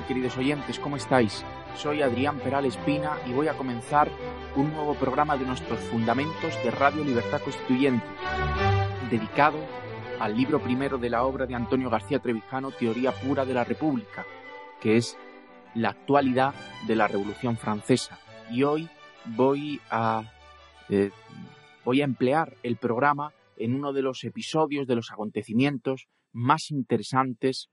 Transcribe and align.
Queridos 0.00 0.38
oyentes? 0.38 0.78
¿Cómo 0.78 0.96
estáis? 0.96 1.44
Soy 1.76 2.00
Adrián 2.00 2.38
Peral 2.38 2.64
Espina 2.64 3.18
y 3.26 3.32
voy 3.32 3.48
a 3.48 3.52
comenzar 3.52 4.10
un 4.56 4.72
nuevo 4.72 4.94
programa 4.94 5.36
de 5.36 5.44
nuestros 5.44 5.78
fundamentos 5.80 6.54
de 6.64 6.70
Radio 6.70 7.04
Libertad 7.04 7.42
Constituyente, 7.42 8.06
dedicado 9.10 9.58
al 10.18 10.34
libro 10.34 10.62
primero 10.62 10.96
de 10.96 11.10
la 11.10 11.24
obra 11.24 11.44
de 11.44 11.54
Antonio 11.54 11.90
García 11.90 12.20
Trevijano, 12.20 12.70
Teoría 12.70 13.12
Pura 13.12 13.44
de 13.44 13.52
la 13.52 13.64
República, 13.64 14.24
que 14.80 14.96
es 14.96 15.18
la 15.74 15.90
actualidad 15.90 16.54
de 16.86 16.96
la 16.96 17.06
Revolución 17.06 17.58
Francesa. 17.58 18.18
Y 18.50 18.62
hoy 18.62 18.88
voy 19.26 19.78
a, 19.90 20.22
eh, 20.88 21.10
voy 21.84 22.00
a 22.00 22.04
emplear 22.04 22.56
el 22.62 22.76
programa 22.76 23.34
en 23.58 23.74
uno 23.74 23.92
de 23.92 24.00
los 24.00 24.24
episodios 24.24 24.86
de 24.86 24.96
los 24.96 25.12
acontecimientos 25.12 26.08
más 26.32 26.70
interesantes 26.70 27.68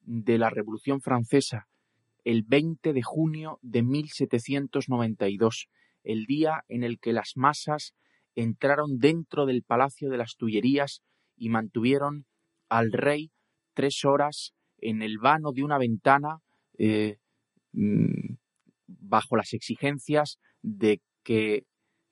de 0.00 0.38
la 0.38 0.50
Revolución 0.50 1.00
Francesa, 1.00 1.68
el 2.24 2.42
20 2.42 2.92
de 2.92 3.02
junio 3.02 3.58
de 3.62 3.82
1792, 3.82 5.68
el 6.02 6.24
día 6.26 6.64
en 6.68 6.84
el 6.84 6.98
que 6.98 7.12
las 7.12 7.32
masas 7.36 7.94
entraron 8.34 8.98
dentro 8.98 9.46
del 9.46 9.62
Palacio 9.62 10.10
de 10.10 10.18
las 10.18 10.36
Tullerías 10.36 11.02
y 11.36 11.48
mantuvieron 11.48 12.26
al 12.68 12.92
rey 12.92 13.32
tres 13.74 14.04
horas 14.04 14.54
en 14.78 15.02
el 15.02 15.18
vano 15.18 15.52
de 15.52 15.62
una 15.62 15.78
ventana 15.78 16.38
eh, 16.78 17.18
mm, 17.72 18.34
bajo 18.86 19.36
las 19.36 19.52
exigencias 19.52 20.38
de 20.62 21.00
que 21.22 21.64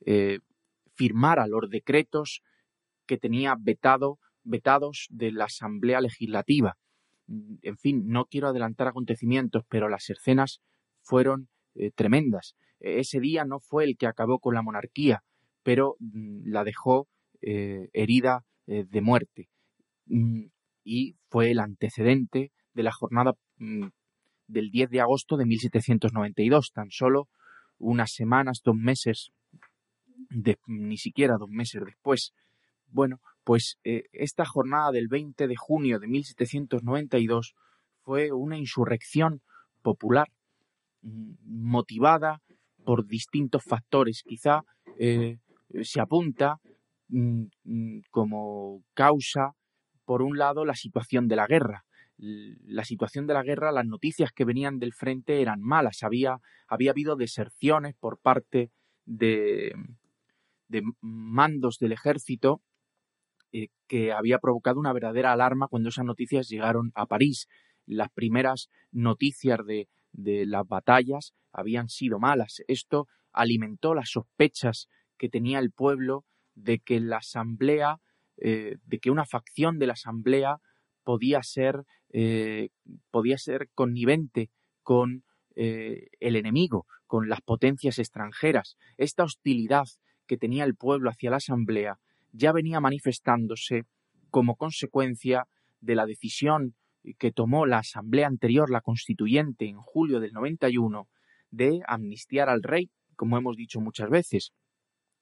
eh, 0.04 0.40
firmara 0.94 1.46
los 1.46 1.68
decretos 1.70 2.42
que 3.06 3.18
tenía 3.18 3.56
vetado, 3.58 4.18
vetados 4.42 5.06
de 5.10 5.32
la 5.32 5.44
Asamblea 5.44 6.00
Legislativa. 6.00 6.76
En 7.28 7.76
fin, 7.76 8.04
no 8.06 8.24
quiero 8.26 8.48
adelantar 8.48 8.88
acontecimientos, 8.88 9.64
pero 9.68 9.88
las 9.88 10.08
escenas 10.08 10.60
fueron 11.02 11.48
eh, 11.74 11.90
tremendas. 11.94 12.54
Ese 12.80 13.20
día 13.20 13.44
no 13.44 13.60
fue 13.60 13.84
el 13.84 13.96
que 13.96 14.06
acabó 14.06 14.38
con 14.38 14.54
la 14.54 14.62
monarquía, 14.62 15.22
pero 15.62 15.96
mm, 15.98 16.50
la 16.50 16.64
dejó 16.64 17.08
herida 17.40 18.44
eh, 18.70 18.84
de 18.86 19.00
muerte. 19.00 19.48
Mm, 20.04 20.48
y 20.84 21.16
fue 21.30 21.50
el 21.50 21.58
antecedente 21.58 22.52
de 22.74 22.82
la 22.82 22.92
jornada 22.92 23.32
mm, 23.56 23.86
del 24.46 24.70
10 24.70 24.90
de 24.90 25.00
agosto 25.00 25.38
de 25.38 25.46
1792, 25.46 26.72
tan 26.74 26.90
solo 26.90 27.30
unas 27.78 28.12
semanas, 28.12 28.60
dos 28.62 28.76
meses, 28.76 29.30
ni 30.66 30.98
siquiera 30.98 31.38
dos 31.38 31.48
meses 31.48 31.82
después. 31.82 32.34
Bueno, 32.88 33.20
pues 33.48 33.78
eh, 33.82 34.02
esta 34.12 34.44
jornada 34.44 34.92
del 34.92 35.08
20 35.08 35.48
de 35.48 35.56
junio 35.56 35.98
de 35.98 36.06
1792 36.06 37.54
fue 38.02 38.30
una 38.30 38.58
insurrección 38.58 39.40
popular 39.80 40.28
mm, 41.00 41.32
motivada 41.44 42.42
por 42.84 43.06
distintos 43.06 43.64
factores. 43.64 44.22
Quizá 44.22 44.64
eh, 44.98 45.38
se 45.82 46.00
apunta 46.00 46.60
Mm, 47.08 47.46
mm, 47.64 48.00
como 48.10 48.82
causa, 48.94 49.52
por 50.04 50.22
un 50.22 50.38
lado, 50.38 50.64
la 50.64 50.74
situación 50.74 51.28
de 51.28 51.36
la 51.36 51.46
guerra. 51.46 51.84
La 52.18 52.84
situación 52.84 53.26
de 53.26 53.34
la 53.34 53.42
guerra, 53.42 53.72
las 53.72 53.86
noticias 53.86 54.32
que 54.32 54.44
venían 54.44 54.78
del 54.78 54.92
frente 54.92 55.40
eran 55.40 55.60
malas. 55.60 56.02
Había, 56.02 56.40
había 56.66 56.90
habido 56.90 57.16
deserciones 57.16 57.94
por 57.98 58.18
parte 58.18 58.70
de, 59.06 59.72
de 60.68 60.82
mandos 61.00 61.78
del 61.78 61.92
ejército 61.92 62.60
eh, 63.52 63.68
que 63.86 64.12
había 64.12 64.38
provocado 64.38 64.78
una 64.78 64.92
verdadera 64.92 65.32
alarma 65.32 65.68
cuando 65.68 65.88
esas 65.88 66.04
noticias 66.04 66.48
llegaron 66.48 66.92
a 66.94 67.06
París. 67.06 67.48
Las 67.86 68.10
primeras 68.10 68.68
noticias 68.92 69.64
de, 69.64 69.88
de 70.12 70.44
las 70.44 70.66
batallas 70.66 71.32
habían 71.52 71.88
sido 71.88 72.18
malas. 72.18 72.62
Esto 72.68 73.06
alimentó 73.32 73.94
las 73.94 74.10
sospechas 74.10 74.88
que 75.16 75.30
tenía 75.30 75.60
el 75.60 75.72
pueblo 75.72 76.26
de 76.54 76.80
que 76.80 77.00
la 77.00 77.18
asamblea, 77.18 78.00
eh, 78.36 78.76
de 78.84 78.98
que 78.98 79.10
una 79.10 79.24
facción 79.24 79.78
de 79.78 79.86
la 79.86 79.94
asamblea 79.94 80.58
podía 81.02 81.42
ser, 81.42 81.84
eh, 82.10 82.68
podía 83.10 83.38
ser 83.38 83.70
connivente 83.74 84.50
con 84.82 85.24
el 85.60 86.36
enemigo, 86.36 86.86
con 87.08 87.28
las 87.28 87.40
potencias 87.40 87.98
extranjeras. 87.98 88.76
Esta 88.96 89.24
hostilidad 89.24 89.88
que 90.28 90.36
tenía 90.36 90.62
el 90.62 90.76
pueblo 90.76 91.10
hacia 91.10 91.30
la 91.30 91.38
asamblea 91.38 91.98
ya 92.32 92.52
venía 92.52 92.80
manifestándose 92.80 93.84
como 94.30 94.56
consecuencia 94.56 95.46
de 95.80 95.94
la 95.94 96.06
decisión 96.06 96.74
que 97.18 97.32
tomó 97.32 97.66
la 97.66 97.78
asamblea 97.78 98.26
anterior, 98.26 98.70
la 98.70 98.80
constituyente, 98.80 99.66
en 99.66 99.78
julio 99.78 100.20
del 100.20 100.32
91, 100.32 101.08
de 101.50 101.80
amnistiar 101.86 102.48
al 102.48 102.62
rey, 102.62 102.90
como 103.16 103.38
hemos 103.38 103.56
dicho 103.56 103.80
muchas 103.80 104.10
veces. 104.10 104.52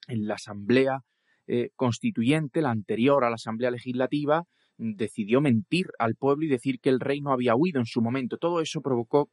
En 0.09 0.27
la 0.27 0.35
asamblea 0.35 1.01
eh, 1.47 1.71
constituyente, 1.77 2.61
la 2.61 2.71
anterior 2.71 3.25
a 3.25 3.29
la 3.31 3.37
Asamblea 3.37 3.71
Legislativa, 3.71 4.45
decidió 4.79 5.41
mentir 5.41 5.87
al 5.99 6.17
pueblo 6.17 6.45
y 6.45 6.49
decir 6.49 6.81
que 6.81 6.91
el 6.91 7.01
rey 7.01 7.21
no 7.21 7.33
había 7.33 7.55
huido 7.55 7.79
en 7.79 7.87
su 7.87 8.03
momento. 8.03 8.37
Todo 8.37 8.61
eso 8.61 8.81
provocó 8.81 9.31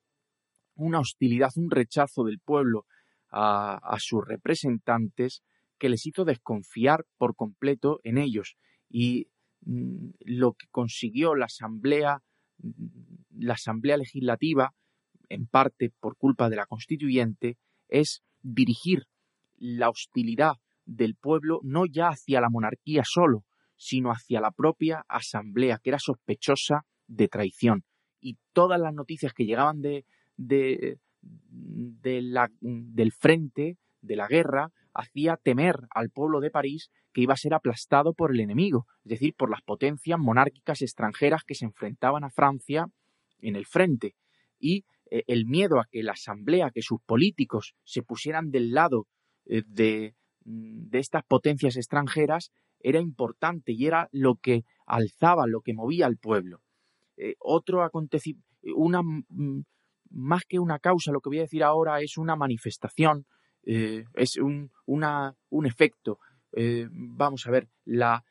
una 0.75 0.99
hostilidad, 0.99 1.51
un 1.55 1.71
rechazo 1.71 2.23
del 2.23 2.39
pueblo 2.39 2.85
a, 3.29 3.75
a 3.75 3.99
sus 3.99 4.25
representantes 4.25 5.41
que 5.83 5.89
les 5.89 6.05
hizo 6.05 6.23
desconfiar 6.23 7.03
por 7.17 7.35
completo 7.35 7.99
en 8.05 8.17
ellos. 8.17 8.55
Y 8.89 9.27
mm, 9.65 10.11
lo 10.21 10.53
que 10.53 10.67
consiguió 10.71 11.35
la 11.35 11.47
Asamblea, 11.47 12.21
la 13.31 13.53
Asamblea 13.55 13.97
Legislativa, 13.97 14.73
en 15.27 15.45
parte 15.45 15.91
por 15.99 16.15
culpa 16.15 16.49
de 16.49 16.55
la 16.55 16.67
Constituyente, 16.67 17.57
es 17.89 18.23
dirigir 18.41 19.07
la 19.57 19.89
hostilidad 19.89 20.53
del 20.85 21.15
pueblo 21.15 21.59
no 21.63 21.85
ya 21.85 22.07
hacia 22.07 22.39
la 22.39 22.49
monarquía 22.49 23.03
solo, 23.03 23.43
sino 23.75 24.11
hacia 24.11 24.39
la 24.39 24.51
propia 24.51 25.03
asamblea, 25.09 25.79
que 25.83 25.89
era 25.89 25.99
sospechosa 25.99 26.85
de 27.07 27.27
traición. 27.27 27.83
Y 28.21 28.37
todas 28.53 28.79
las 28.79 28.93
noticias 28.93 29.33
que 29.33 29.43
llegaban 29.43 29.81
de, 29.81 30.05
de, 30.37 30.97
de 31.21 32.21
la, 32.21 32.49
del 32.61 33.11
frente, 33.11 33.77
de 33.99 34.15
la 34.15 34.29
guerra, 34.29 34.71
hacía 34.93 35.37
temer 35.37 35.75
al 35.91 36.09
pueblo 36.09 36.39
de 36.39 36.51
París 36.51 36.89
que 37.13 37.21
iba 37.21 37.33
a 37.33 37.37
ser 37.37 37.53
aplastado 37.53 38.13
por 38.13 38.31
el 38.31 38.39
enemigo, 38.39 38.85
es 39.03 39.11
decir, 39.11 39.33
por 39.37 39.49
las 39.49 39.61
potencias 39.61 40.19
monárquicas 40.19 40.81
extranjeras 40.81 41.43
que 41.43 41.55
se 41.55 41.65
enfrentaban 41.65 42.23
a 42.23 42.29
Francia 42.29 42.87
en 43.39 43.55
el 43.55 43.65
frente. 43.65 44.15
Y 44.59 44.85
eh, 45.11 45.23
el 45.27 45.45
miedo 45.45 45.79
a 45.79 45.85
que 45.91 46.03
la 46.03 46.13
asamblea, 46.13 46.71
que 46.71 46.81
sus 46.81 47.01
políticos 47.05 47.75
se 47.83 48.01
pusieran 48.01 48.49
del 48.49 48.71
lado 48.71 49.07
eh, 49.45 49.63
de, 49.65 50.15
Mm, 50.45 50.89
de 50.89 50.99
estas 50.99 51.23
potencias 51.23 51.77
extranjeras 51.77 52.51
era 52.79 52.99
importante 52.99 53.71
y 53.71 53.85
era 53.85 54.09
lo 54.11 54.35
que 54.35 54.63
alzaba, 54.85 55.47
lo 55.47 55.61
que 55.61 55.73
movía 55.73 56.05
al 56.05 56.17
pueblo. 56.17 56.59
Eh, 57.17 57.35
otro 57.39 57.83
acontecimiento, 57.83 58.45
una 58.75 59.01
mm, 59.01 59.63
más 60.09 60.43
que 60.47 60.59
una 60.59 60.79
causa, 60.79 61.11
lo 61.11 61.21
que 61.21 61.29
voy 61.29 61.39
a 61.39 61.43
decir 61.43 61.63
ahora 61.63 62.01
es 62.01 62.17
una 62.17 62.35
manifestación, 62.35 63.25
eh, 63.65 64.05
es 64.13 64.37
un, 64.37 64.71
un 64.85 65.65
efecto. 65.65 66.19
Eh, 66.53 66.87
vamos 66.91 67.47
a 67.47 67.51
ver, 67.51 67.69
la, 67.85 68.23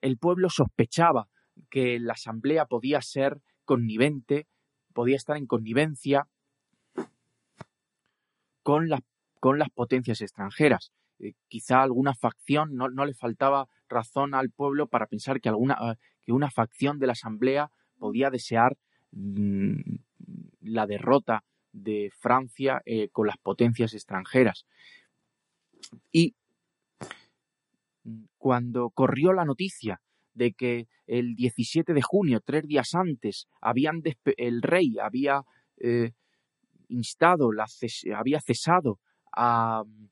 el 0.00 0.18
pueblo 0.18 0.50
sospechaba 0.50 1.28
que 1.70 1.98
la 1.98 2.14
asamblea 2.14 2.66
podía 2.66 3.00
ser 3.00 3.40
connivente 3.64 4.46
podía 4.94 5.16
estar 5.16 5.36
en 5.36 5.46
connivencia 5.46 6.26
con, 8.62 8.88
con 9.40 9.58
las 9.58 9.68
potencias 9.70 10.22
extranjeras. 10.22 10.92
Eh, 11.18 11.34
quizá 11.48 11.82
alguna 11.82 12.14
facción, 12.14 12.74
no, 12.76 12.88
le 12.88 13.14
faltaba 13.14 13.68
razón 13.88 14.34
al 14.34 14.50
pueblo 14.50 14.86
para 14.86 15.06
pensar 15.06 15.40
que, 15.40 15.50
alguna, 15.50 15.76
ah, 15.78 15.96
que 16.22 16.32
una 16.32 16.50
facción 16.50 16.98
de 16.98 17.06
la 17.06 17.12
Asamblea 17.12 17.70
podía 17.98 18.30
desear 18.30 18.78
mm, 19.12 19.80
la 20.62 20.86
derrota 20.86 21.44
de 21.74 22.10
Francia 22.16 22.80
eh, 22.86 23.08
con 23.10 23.26
las 23.26 23.36
potencias 23.36 23.92
extranjeras. 23.92 24.64
Y 26.12 26.34
cuando 28.38 28.90
corrió 28.90 29.32
la 29.32 29.44
noticia 29.44 30.00
de 30.34 30.52
que 30.52 30.86
el 31.06 31.34
17 31.34 31.92
de 31.92 32.02
junio, 32.02 32.40
tres 32.40 32.66
días 32.66 32.94
antes, 32.94 33.48
habían 33.60 34.02
el 34.36 34.62
rey 34.62 34.96
había 34.98 35.42
eh, 35.78 36.12
instado, 36.88 37.52
la 37.52 37.66
había 38.16 38.40
cesado 38.40 39.00
a 39.32 39.82
mm, 39.84 40.08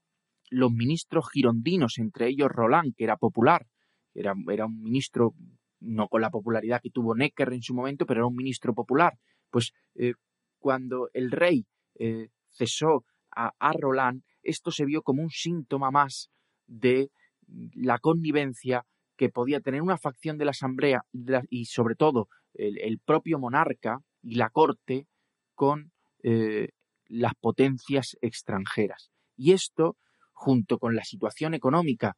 los 0.50 0.72
ministros 0.72 1.30
girondinos, 1.30 1.98
entre 1.98 2.28
ellos 2.28 2.50
Roland, 2.50 2.94
que 2.96 3.04
era 3.04 3.16
popular, 3.16 3.66
era, 4.14 4.34
era 4.50 4.66
un 4.66 4.82
ministro 4.82 5.34
no 5.80 6.08
con 6.08 6.20
la 6.20 6.30
popularidad 6.30 6.80
que 6.80 6.90
tuvo 6.90 7.14
Necker 7.14 7.52
en 7.52 7.62
su 7.62 7.74
momento, 7.74 8.06
pero 8.06 8.20
era 8.20 8.26
un 8.26 8.36
ministro 8.36 8.74
popular. 8.74 9.18
Pues 9.50 9.72
eh, 9.94 10.14
cuando 10.62 11.10
el 11.12 11.30
rey 11.30 11.66
eh, 11.98 12.28
cesó 12.48 13.04
a, 13.34 13.72
Roland, 13.72 14.22
esto 14.42 14.70
se 14.70 14.84
vio 14.84 15.02
como 15.02 15.22
un 15.22 15.30
síntoma 15.30 15.90
más 15.90 16.30
de 16.66 17.10
la 17.74 17.98
connivencia 17.98 18.84
que 19.16 19.30
podía 19.30 19.60
tener 19.60 19.82
una 19.82 19.98
facción 19.98 20.38
de 20.38 20.44
la 20.44 20.52
Asamblea 20.52 21.02
y 21.48 21.64
sobre 21.64 21.94
todo 21.94 22.28
el, 22.54 22.98
propio 22.98 23.38
monarca 23.38 23.98
y 24.22 24.34
la 24.36 24.50
corte 24.50 25.06
con 25.54 25.92
eh, 26.22 26.68
las 27.06 27.34
potencias 27.34 28.16
extranjeras. 28.20 29.10
Y 29.36 29.52
esto, 29.52 29.96
junto 30.32 30.78
con 30.78 30.94
la 30.94 31.04
situación 31.04 31.54
económica, 31.54 32.16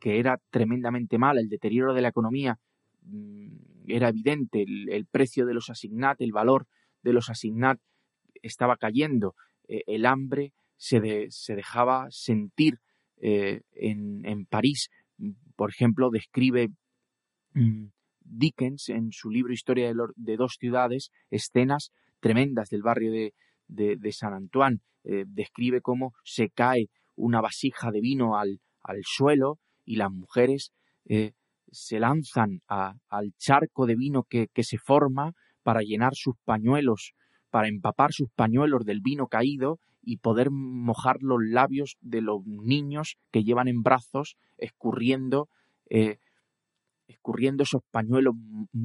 que 0.00 0.18
era 0.18 0.38
tremendamente 0.50 1.18
mala, 1.18 1.40
el 1.40 1.48
deterioro 1.48 1.94
de 1.94 2.02
la 2.02 2.08
economía 2.08 2.58
mm, 3.02 3.66
era 3.86 4.08
evidente, 4.08 4.62
el, 4.62 5.06
precio 5.06 5.46
de 5.46 5.54
los 5.54 5.70
asignat, 5.70 6.20
el 6.20 6.32
valor 6.32 6.66
de 7.06 7.12
los 7.12 7.30
asignat 7.30 7.78
estaba 8.42 8.76
cayendo, 8.76 9.36
eh, 9.68 9.82
el 9.86 10.06
hambre 10.06 10.52
se, 10.76 11.00
dejaba 11.00 12.08
sentir 12.10 12.80
eh, 13.18 13.62
en, 13.72 14.44
París. 14.46 14.90
Por 15.54 15.70
ejemplo, 15.70 16.10
describe 16.10 16.68
mm, 17.54 17.86
Dickens 18.20 18.88
en 18.88 19.12
su 19.12 19.30
libro 19.30 19.52
Historia 19.52 19.92
de, 20.16 20.36
dos 20.36 20.56
ciudades 20.58 21.10
escenas 21.30 21.92
tremendas 22.20 22.68
del 22.70 22.82
barrio 22.82 23.12
de, 23.12 23.32
de, 23.68 24.12
San 24.12 24.34
Antoine. 24.34 24.80
Eh, 25.04 25.24
describe 25.28 25.80
cómo 25.80 26.12
se 26.24 26.50
cae 26.50 26.88
una 27.14 27.40
vasija 27.40 27.92
de 27.92 28.00
vino 28.00 28.36
al, 28.36 28.60
al 28.82 29.02
suelo 29.04 29.60
y 29.84 29.94
las 29.96 30.10
mujeres 30.10 30.72
se 31.70 32.00
lanzan 32.00 32.62
al 32.66 33.32
charco 33.38 33.86
de 33.86 33.94
vino 33.94 34.24
que, 34.24 34.48
que 34.52 34.64
se 34.64 34.76
forma 34.76 35.34
para 35.66 35.80
llenar 35.80 36.14
sus 36.14 36.36
pañuelos, 36.44 37.14
para 37.50 37.66
empapar 37.66 38.12
sus 38.12 38.30
pañuelos 38.30 38.84
del 38.84 39.00
vino 39.00 39.26
caído 39.26 39.80
y 40.00 40.18
poder 40.18 40.52
mojar 40.52 41.16
los 41.22 41.40
labios 41.42 41.96
de 42.00 42.20
los 42.20 42.46
niños 42.46 43.16
que 43.32 43.42
llevan 43.42 43.66
en 43.66 43.82
brazos 43.82 44.36
escurriendo, 44.58 45.48
eh, 45.90 46.18
escurriendo 47.08 47.64
esos 47.64 47.82
pañuelos 47.90 48.34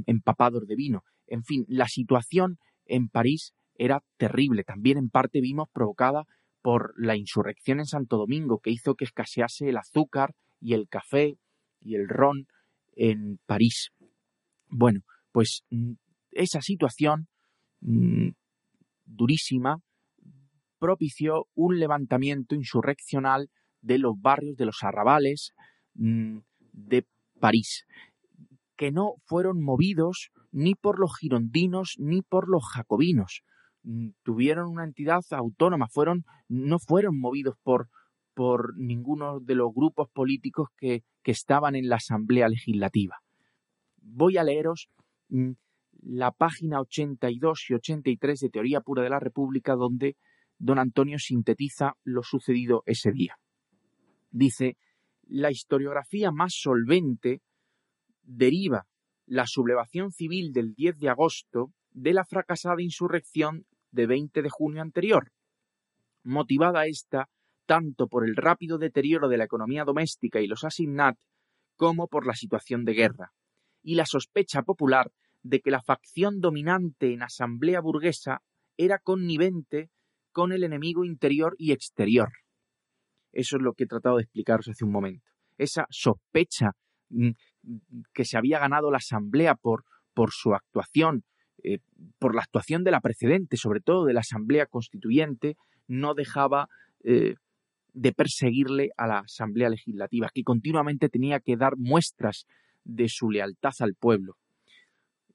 empapados 0.08 0.66
de 0.66 0.76
vino. 0.76 1.04
En 1.28 1.44
fin, 1.44 1.66
la 1.68 1.88
situación 1.88 2.58
en 2.88 3.10
París 3.10 3.54
era 3.76 4.02
terrible. 4.18 4.64
También 4.64 4.98
en 4.98 5.12
parte 5.12 5.40
vimos 5.40 5.70
provocada 5.72 6.26
por 6.64 6.96
la 6.98 7.16
insurrección 7.16 7.78
en 7.78 7.86
Santo 7.86 8.18
Domingo, 8.18 8.58
que 8.58 8.72
hizo 8.72 8.96
que 8.96 9.06
escasease 9.06 9.70
el 9.70 9.78
azúcar 9.78 10.34
y 10.60 10.74
el 10.74 10.88
café 10.90 11.38
y 11.80 11.94
el 11.94 12.10
ron 12.10 12.48
en 12.96 13.40
París. 13.46 13.92
Bueno, 14.68 15.02
pues 15.32 15.62
mm, 15.70 15.94
esa 16.32 16.62
situación 16.62 17.28
mm, 17.82 18.30
durísima 19.06 19.78
propició 20.80 21.48
un 21.54 21.80
levantamiento 21.80 22.56
insurreccional 22.56 23.50
de 23.82 24.00
los 24.00 24.20
barrios, 24.20 24.58
de 24.58 24.66
los 24.66 24.78
arrabales 24.82 25.52
mm, 25.94 26.40
de 26.74 27.06
París, 27.40 27.86
que 28.76 28.92
no 28.92 29.14
fueron 29.26 29.62
movidos 29.62 30.32
ni 30.52 30.76
por 30.76 31.00
los 31.00 31.16
girondinos 31.18 31.96
ni 32.00 32.22
por 32.22 32.50
los 32.50 32.64
jacobinos. 32.74 33.44
Mm, 33.84 34.10
tuvieron 34.24 34.70
una 34.70 34.84
entidad 34.84 35.22
autónoma, 35.32 35.88
fueron, 35.88 36.26
no 36.48 36.80
fueron 36.80 37.20
movidos 37.20 37.56
por, 37.64 37.90
por 38.34 38.76
ninguno 38.78 39.40
de 39.40 39.56
los 39.56 39.74
grupos 39.74 40.10
políticos 40.12 40.70
que, 40.78 41.04
que 41.24 41.32
estaban 41.32 41.76
en 41.76 41.90
la 41.90 41.98
Asamblea 41.98 42.48
Legislativa. 42.50 43.18
Voy 43.98 44.38
a 44.38 44.44
leeros 44.44 44.90
la 46.02 46.32
página 46.32 46.80
82 46.80 47.66
y 47.70 47.74
83 47.76 48.40
de 48.40 48.50
Teoría 48.50 48.82
Pura 48.82 49.04
de 49.04 49.10
la 49.10 49.20
República, 49.20 49.76
donde 49.76 50.18
don 50.58 50.80
Antonio 50.80 51.20
sintetiza 51.20 51.96
lo 52.04 52.24
sucedido 52.24 52.84
ese 52.86 53.12
día. 53.12 53.38
Dice, 54.32 54.78
la 55.28 55.52
historiografía 55.52 56.32
más 56.32 56.54
solvente 56.54 57.42
deriva 58.24 58.88
la 59.26 59.48
sublevación 59.48 60.12
civil 60.12 60.52
del 60.52 60.74
10 60.74 61.00
de 61.00 61.10
agosto 61.10 61.72
de 61.92 62.14
la 62.14 62.26
fracasada 62.26 62.82
insurrección 62.82 63.66
de 63.92 64.08
20 64.08 64.42
de 64.42 64.50
junio 64.50 64.82
anterior, 64.82 65.32
motivada 66.24 66.86
esta 66.86 67.30
tanto 67.66 68.08
por 68.08 68.26
el 68.28 68.36
rápido 68.36 68.78
deterioro 68.78 69.30
de 69.30 69.38
la 69.38 69.46
economía 69.46 69.86
doméstica 69.86 70.42
y 70.42 70.48
los 70.48 70.64
asignat 70.64 71.18
como 71.76 72.08
por 72.08 72.28
la 72.28 72.34
situación 72.34 72.86
de 72.86 72.94
guerra, 72.94 73.32
y 73.82 73.96
la 73.96 74.06
sospecha 74.06 74.62
popular 74.64 75.12
de 75.44 75.60
que 75.60 75.72
la 75.72 75.82
facción 75.82 76.40
dominante 76.40 77.14
en 77.14 77.24
asamblea 77.24 77.82
burguesa 77.82 78.42
era 78.78 79.00
connivente 79.00 79.90
con 80.32 80.52
el 80.52 80.64
enemigo 80.64 81.04
interior 81.04 81.56
y 81.58 81.72
exterior. 81.72 82.30
Eso 83.32 83.58
es 83.58 83.62
lo 83.62 83.74
que 83.74 83.86
he 83.86 83.88
tratado 83.88 84.18
de 84.18 84.24
explicaros 84.24 84.68
hace 84.68 84.86
un 84.86 84.92
momento. 84.92 85.26
Esa 85.58 85.86
sospecha 85.90 86.72
mm, 87.10 87.32
que 88.14 88.26
se 88.26 88.38
había 88.38 88.60
ganado 88.60 88.92
la 88.92 88.98
Asamblea 88.98 89.56
por, 89.56 89.84
por 90.14 90.32
su 90.32 90.54
actuación, 90.54 91.24
eh, 91.64 91.80
por 92.20 92.36
la 92.36 92.42
actuación 92.42 92.84
de 92.84 92.92
la 92.92 93.02
precedente, 93.02 93.58
sobre 93.58 93.82
todo 93.82 94.06
de 94.06 94.14
la 94.14 94.22
Asamblea 94.22 94.66
Constituyente, 94.66 95.56
no 95.88 96.14
dejaba 96.14 96.68
eh, 97.04 97.36
de 97.94 98.14
perseguirle 98.14 98.92
a 98.98 99.08
la 99.08 99.20
Asamblea 99.20 99.70
Legislativa, 99.70 100.30
que 100.34 100.44
continuamente 100.44 101.10
tenía 101.10 101.40
que 101.40 101.58
dar 101.58 101.78
muestras 101.78 102.46
de 102.84 103.10
su 103.10 103.30
lealtad 103.30 103.74
al 103.80 103.96
pueblo. 103.96 104.38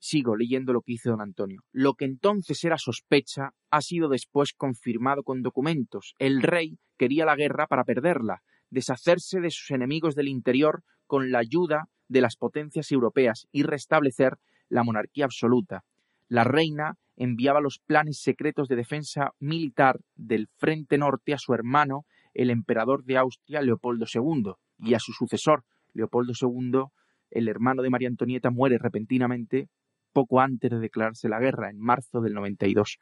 Sigo 0.00 0.36
leyendo 0.36 0.72
lo 0.72 0.82
que 0.82 0.92
hizo 0.92 1.10
don 1.10 1.20
Antonio. 1.20 1.62
Lo 1.72 1.94
que 1.94 2.04
entonces 2.04 2.62
era 2.64 2.78
sospecha 2.78 3.50
ha 3.70 3.80
sido 3.80 4.08
después 4.08 4.52
confirmado 4.52 5.22
con 5.22 5.42
documentos. 5.42 6.14
El 6.18 6.42
rey 6.42 6.78
quería 6.96 7.24
la 7.24 7.36
guerra 7.36 7.66
para 7.66 7.84
perderla, 7.84 8.42
deshacerse 8.70 9.40
de 9.40 9.50
sus 9.50 9.70
enemigos 9.70 10.14
del 10.14 10.28
interior 10.28 10.82
con 11.06 11.30
la 11.30 11.38
ayuda 11.38 11.88
de 12.08 12.20
las 12.20 12.36
potencias 12.36 12.90
europeas 12.92 13.46
y 13.52 13.62
restablecer 13.62 14.38
la 14.68 14.84
monarquía 14.84 15.24
absoluta. 15.24 15.84
La 16.28 16.44
reina 16.44 16.94
enviaba 17.16 17.60
los 17.60 17.78
planes 17.78 18.20
secretos 18.20 18.68
de 18.68 18.76
defensa 18.76 19.32
militar 19.38 20.00
del 20.14 20.48
Frente 20.56 20.98
Norte 20.98 21.32
a 21.32 21.38
su 21.38 21.54
hermano, 21.54 22.04
el 22.34 22.50
emperador 22.50 23.04
de 23.04 23.16
Austria, 23.16 23.62
Leopoldo 23.62 24.06
II, 24.12 24.52
y 24.78 24.94
a 24.94 24.98
su 24.98 25.12
sucesor, 25.12 25.64
Leopoldo 25.94 26.32
II, 26.38 26.82
el 27.30 27.48
hermano 27.48 27.82
de 27.82 27.90
María 27.90 28.08
Antonieta, 28.08 28.50
muere 28.50 28.78
repentinamente 28.78 29.68
poco 30.16 30.40
antes 30.40 30.70
de 30.70 30.78
declararse 30.78 31.28
la 31.28 31.38
guerra, 31.38 31.68
en 31.68 31.78
marzo 31.78 32.23
del 32.23 32.32
92. 32.32 32.96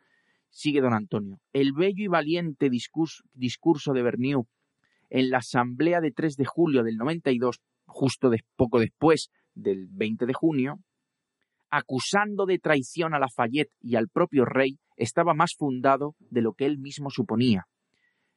Sigue 0.50 0.80
don 0.80 0.92
Antonio. 0.92 1.38
El 1.52 1.73
bello 1.73 2.02
y 2.02 2.09
valiente 2.09 2.68
discurso, 2.68 3.92
de 3.92 4.02
Bernieu 4.02 4.49
en 5.11 5.30
la 5.30 5.38
asamblea 5.38 6.00
de 6.00 6.11
3 6.11 6.35
de 6.35 6.44
julio 6.44 6.83
del 6.83 6.97
92, 6.97 7.61
justo 7.87 8.33
poco 8.56 8.80
después 8.80 9.30
del 9.54 9.87
20 9.92 10.26
de 10.26 10.35
junio, 10.35 10.80
acusando 11.71 12.47
de 12.47 12.59
traición 12.59 13.14
a 13.14 13.21
Lafayette 13.21 13.71
y 13.80 13.94
al 13.94 14.09
propio 14.09 14.44
rey, 14.44 14.80
estaba 14.97 15.35
más 15.35 15.54
fundado 15.56 16.16
de 16.18 16.42
lo 16.42 16.54
que 16.54 16.66
él 16.66 16.78
mismo 16.78 17.11
suponía. 17.11 17.66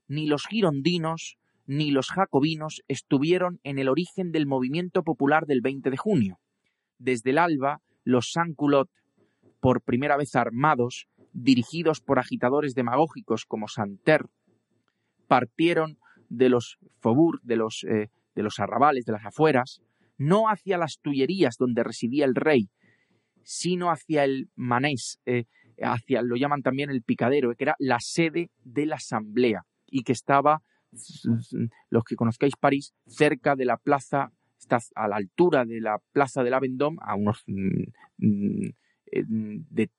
Ni 0.07 0.27
los 0.27 0.45
girondinos 0.45 1.37
ni 1.65 1.89
los 1.89 2.09
jacobinos 2.09 2.83
estuvieron 2.87 3.59
en 3.63 3.79
el 3.79 3.89
origen 3.89 4.31
del 4.31 4.45
movimiento 4.45 5.01
popular 5.01 5.47
del 5.47 5.61
20 5.61 5.89
de 5.89 5.97
junio. 5.97 6.37
Desde 6.99 7.31
el 7.31 7.39
alba, 7.39 7.81
los 8.07 8.31
Sans-Culottes, 8.31 8.93
por 9.59 9.81
primera 9.81 10.15
vez 10.15 10.33
armados, 10.35 11.07
dirigidos 11.33 11.99
por 11.99 12.19
agitadores 12.19 12.73
demagógicos 12.73 13.45
como 13.45 13.67
Santerre, 13.67 14.29
partieron 15.27 15.97
de 16.29 16.47
los 16.47 16.77
Faubourg, 17.01 17.41
de 17.43 17.57
los, 17.57 17.83
eh, 17.83 18.09
de 18.33 18.43
los 18.43 18.59
arrabales, 18.59 19.03
de 19.03 19.11
las 19.11 19.25
afueras, 19.25 19.81
no 20.17 20.47
hacia 20.47 20.77
las 20.77 20.99
Tullerías 21.01 21.57
donde 21.57 21.83
residía 21.83 22.23
el 22.23 22.35
rey, 22.35 22.69
sino 23.43 23.91
hacia 23.91 24.23
el 24.23 24.49
Manés, 24.55 25.19
eh, 25.25 25.43
hacia, 25.81 26.21
lo 26.21 26.37
llaman 26.37 26.61
también 26.61 26.89
el 26.89 27.03
picadero, 27.03 27.53
que 27.55 27.65
era 27.65 27.75
la 27.77 27.99
sede 27.99 28.51
de 28.63 28.85
la 28.85 28.95
asamblea 28.95 29.63
y 29.85 30.03
que 30.03 30.13
estaba, 30.13 30.61
los 31.89 32.03
que 32.05 32.15
conozcáis 32.15 32.55
París, 32.57 32.93
cerca 33.05 33.57
de 33.57 33.65
la 33.65 33.75
plaza, 33.75 34.31
a 34.95 35.07
la 35.07 35.15
altura 35.15 35.65
de 35.65 35.81
la 35.81 35.99
plaza 36.11 36.43
de 36.43 36.49
la 36.49 36.59
Vendôme, 36.59 36.97
a 37.01 37.15
unos 37.15 37.43
mm, 37.47 38.69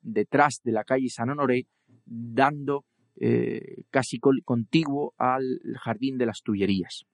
detrás 0.03 0.61
de 0.63 0.73
la 0.73 0.85
calle 0.85 1.09
San 1.09 1.31
Honoré, 1.31 1.67
dando 2.05 2.85
eh, 3.17 3.85
casi 3.91 4.19
contiguo 4.19 5.15
al 5.19 5.61
jardín 5.83 6.19
de 6.19 6.27
las 6.27 6.43
Tullerías. 6.43 7.05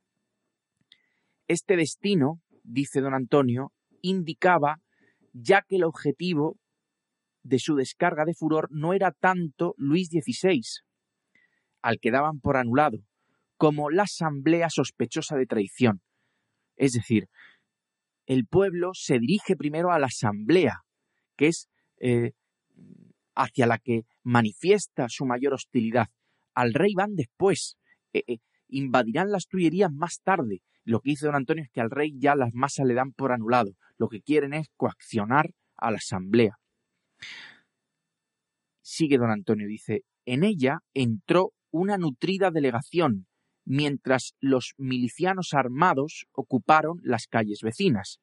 Este 1.48 1.76
destino, 1.76 2.40
dice 2.62 3.00
don 3.00 3.14
Antonio, 3.14 3.72
indicaba 4.02 4.80
ya 5.32 5.62
que 5.66 5.76
el 5.76 5.84
objetivo 5.84 6.58
de 7.42 7.58
su 7.58 7.74
descarga 7.76 8.24
de 8.24 8.34
furor 8.34 8.68
no 8.70 8.94
era 8.94 9.12
tanto 9.12 9.74
Luis 9.76 10.08
XVI, 10.08 10.62
al 11.82 11.98
que 12.00 12.10
daban 12.10 12.40
por 12.40 12.56
anulado, 12.56 12.98
como 13.56 13.90
la 13.90 14.04
asamblea 14.04 14.70
sospechosa 14.70 15.36
de 15.36 15.46
traición. 15.46 16.00
Es 16.76 16.92
decir, 16.92 17.28
el 18.26 18.46
pueblo 18.46 18.92
se 18.94 19.18
dirige 19.18 19.56
primero 19.56 19.92
a 19.92 19.98
la 19.98 20.06
asamblea, 20.06 20.80
que 21.36 21.48
es 21.48 21.68
eh, 22.00 22.32
hacia 23.34 23.66
la 23.66 23.78
que 23.78 24.02
manifiesta 24.22 25.08
su 25.08 25.26
mayor 25.26 25.54
hostilidad. 25.54 26.08
Al 26.54 26.72
rey 26.72 26.94
van 26.94 27.14
después, 27.14 27.76
eh, 28.12 28.22
eh, 28.26 28.38
invadirán 28.68 29.30
las 29.30 29.46
Tullerías 29.46 29.92
más 29.92 30.20
tarde. 30.22 30.60
Lo 30.84 31.00
que 31.00 31.10
dice 31.10 31.26
don 31.26 31.34
Antonio 31.34 31.64
es 31.64 31.70
que 31.70 31.80
al 31.80 31.90
rey 31.90 32.14
ya 32.18 32.36
las 32.36 32.54
masas 32.54 32.86
le 32.86 32.94
dan 32.94 33.12
por 33.12 33.32
anulado. 33.32 33.72
Lo 33.98 34.08
que 34.08 34.20
quieren 34.20 34.54
es 34.54 34.68
coaccionar 34.76 35.50
a 35.76 35.90
la 35.90 35.96
asamblea. 35.96 36.56
Sigue 38.82 39.18
don 39.18 39.30
Antonio, 39.30 39.66
dice, 39.66 40.02
en 40.26 40.44
ella 40.44 40.80
entró 40.92 41.52
una 41.70 41.96
nutrida 41.96 42.50
delegación, 42.50 43.26
mientras 43.64 44.34
los 44.40 44.74
milicianos 44.76 45.54
armados 45.54 46.26
ocuparon 46.32 47.00
las 47.02 47.26
calles 47.26 47.60
vecinas. 47.62 48.20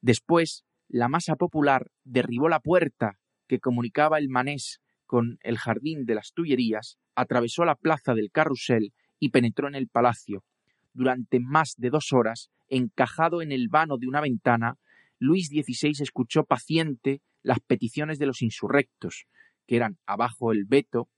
Después, 0.00 0.64
la 0.88 1.08
masa 1.08 1.36
popular 1.36 1.90
derribó 2.04 2.48
la 2.48 2.60
puerta 2.60 3.18
que 3.46 3.60
comunicaba 3.60 4.18
el 4.18 4.28
manés 4.28 4.80
con 5.06 5.38
el 5.42 5.58
jardín 5.58 6.04
de 6.06 6.14
las 6.14 6.32
Tullerías, 6.32 6.98
atravesó 7.14 7.64
la 7.64 7.74
plaza 7.74 8.14
del 8.14 8.30
Carrusel 8.30 8.92
y 9.18 9.30
penetró 9.30 9.68
en 9.68 9.74
el 9.74 9.88
palacio. 9.88 10.44
Durante 10.92 11.40
más 11.40 11.74
de 11.76 11.90
dos 11.90 12.12
horas, 12.12 12.50
encajado 12.68 13.42
en 13.42 13.52
el 13.52 13.68
vano 13.68 13.98
de 13.98 14.06
una 14.06 14.20
ventana, 14.20 14.78
Luis 15.18 15.48
XVI 15.48 16.02
escuchó 16.02 16.44
paciente 16.44 17.20
las 17.42 17.60
peticiones 17.60 18.18
de 18.18 18.26
los 18.26 18.42
insurrectos, 18.42 19.26
que 19.66 19.76
eran 19.76 19.98
abajo 20.06 20.52
el 20.52 20.64
veto 20.64 21.08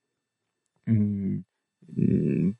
mm, 0.86 1.38
mm, 1.88 2.50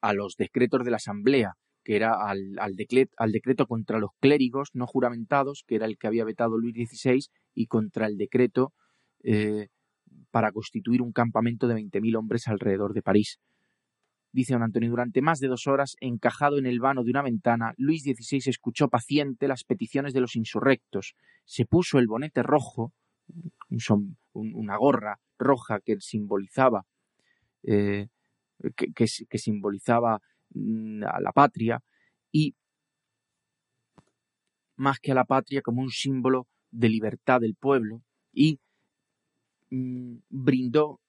a 0.00 0.12
los 0.14 0.36
decretos 0.36 0.84
de 0.84 0.90
la 0.90 0.96
Asamblea, 0.96 1.54
que 1.84 1.96
era 1.96 2.14
al, 2.22 2.58
al, 2.58 2.74
decreto 3.32 3.66
contra 3.66 3.98
los 3.98 4.10
clérigos 4.20 4.70
no 4.74 4.86
juramentados, 4.86 5.64
que 5.66 5.76
era 5.76 5.86
el 5.86 5.96
que 5.96 6.06
había 6.06 6.24
vetado 6.24 6.58
Luis 6.58 6.74
XVI, 6.74 7.26
y 7.54 7.66
contra 7.66 8.06
el 8.06 8.16
decreto 8.16 8.72
eh, 9.24 9.68
para 10.30 10.52
constituir 10.52 11.02
un 11.02 11.12
campamento 11.12 11.66
de 11.66 11.76
20.000 11.76 12.16
hombres 12.16 12.48
alrededor 12.48 12.92
de 12.92 13.02
París. 13.02 13.38
Dice 14.32 14.52
don 14.52 14.62
Antonio, 14.62 14.90
durante 14.90 15.22
más 15.22 15.40
de 15.40 15.48
dos 15.48 15.66
horas, 15.66 15.96
encajado 16.00 16.58
en 16.58 16.66
el 16.66 16.80
vano 16.80 17.02
de 17.02 17.10
una 17.10 17.22
ventana, 17.22 17.72
Luis 17.78 18.02
XVI 18.02 18.42
escuchó 18.46 18.88
paciente 18.88 19.48
las 19.48 19.64
peticiones 19.64 20.12
de 20.12 20.20
los 20.20 20.36
insurrectos, 20.36 21.14
se 21.44 21.64
puso 21.64 21.98
el 21.98 22.06
bonete 22.06 22.42
rojo, 22.42 22.92
una 24.34 24.76
gorra 24.76 25.18
roja 25.38 25.80
que 25.80 25.96
simbolizaba, 26.00 26.84
eh, 27.62 28.08
que 28.74 29.38
simbolizaba 29.38 30.20
mm, 30.50 31.04
a 31.04 31.20
la 31.20 31.32
patria, 31.32 31.80
y 32.32 32.54
más 34.76 34.98
que 35.00 35.12
a 35.12 35.14
la 35.14 35.24
patria 35.24 35.60
como 35.62 35.82
un 35.82 35.90
símbolo 35.90 36.46
de 36.70 36.88
libertad 36.88 37.40
del 37.40 37.54
pueblo 37.54 38.02
y 38.32 38.60
mm, 39.70 40.18
brindó 40.28 41.00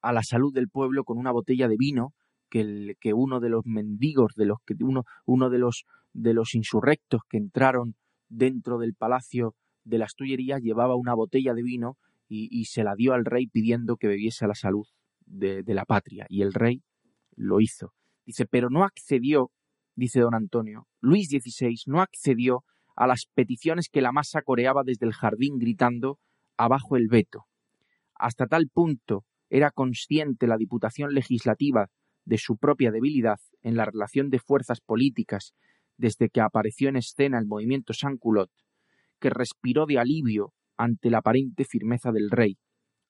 a 0.00 0.12
la 0.12 0.22
salud 0.22 0.52
del 0.52 0.68
pueblo 0.68 1.04
con 1.04 1.18
una 1.18 1.30
botella 1.30 1.68
de 1.68 1.76
vino 1.76 2.14
que, 2.48 3.14
uno 3.14 3.40
de 3.40 3.48
los 3.48 3.64
mendigos, 3.64 4.34
de 4.34 4.44
los 4.44 4.58
que 4.66 4.74
uno, 4.80 5.04
uno 5.24 5.48
de 5.48 5.58
los 5.58 5.84
de 6.12 6.34
los 6.34 6.54
insurrectos 6.54 7.22
que 7.28 7.38
entraron 7.38 7.94
dentro 8.28 8.78
del 8.78 8.94
palacio 8.94 9.54
de 9.84 9.96
las 9.96 10.14
Tullerías 10.14 10.60
llevaba 10.60 10.94
una 10.94 11.14
botella 11.14 11.54
de 11.54 11.62
vino 11.62 11.96
y, 12.28 12.64
se 12.64 12.82
la 12.82 12.94
dio 12.94 13.12
al 13.12 13.26
rey 13.26 13.46
pidiendo 13.46 13.96
que 13.96 14.08
bebiese 14.08 14.46
a 14.46 14.48
la 14.48 14.54
salud 14.54 14.86
de, 15.32 15.64
la 15.66 15.84
patria. 15.84 16.26
Y 16.28 16.42
el 16.42 16.52
rey 16.52 16.82
lo 17.34 17.60
hizo. 17.60 17.92
Dice, 18.24 18.46
pero 18.46 18.70
no 18.70 18.84
accedió, 18.84 19.50
dice 19.96 20.20
don 20.20 20.34
Antonio, 20.34 20.86
Luis 21.00 21.28
XVI 21.28 21.76
no 21.86 22.00
accedió 22.00 22.64
a 22.94 23.06
las 23.06 23.26
peticiones 23.34 23.88
que 23.88 24.02
la 24.02 24.12
masa 24.12 24.42
coreaba 24.42 24.82
desde 24.84 25.06
el 25.06 25.12
jardín 25.12 25.58
gritando 25.58 26.18
abajo 26.56 26.96
el 26.96 27.08
veto. 27.08 27.46
Hasta 28.14 28.46
tal 28.46 28.68
punto 28.68 29.24
era 29.48 29.70
consciente 29.70 30.46
la 30.46 30.56
Diputación 30.56 31.14
Legislativa 31.14 31.88
de 32.24 32.38
su 32.38 32.56
propia 32.56 32.92
debilidad 32.92 33.40
en 33.62 33.76
la 33.76 33.84
relación 33.84 34.30
de 34.30 34.38
fuerzas 34.38 34.80
políticas 34.80 35.54
desde 35.96 36.28
que 36.28 36.40
apareció 36.40 36.88
en 36.88 36.96
escena 36.96 37.38
el 37.38 37.46
movimiento 37.46 37.92
Sans-Culotte, 37.92 38.52
que 39.18 39.30
respiró 39.30 39.86
de 39.86 39.98
alivio 39.98 40.52
ante 40.76 41.10
la 41.10 41.18
aparente 41.18 41.64
firmeza 41.64 42.12
del 42.12 42.30
rey. 42.30 42.58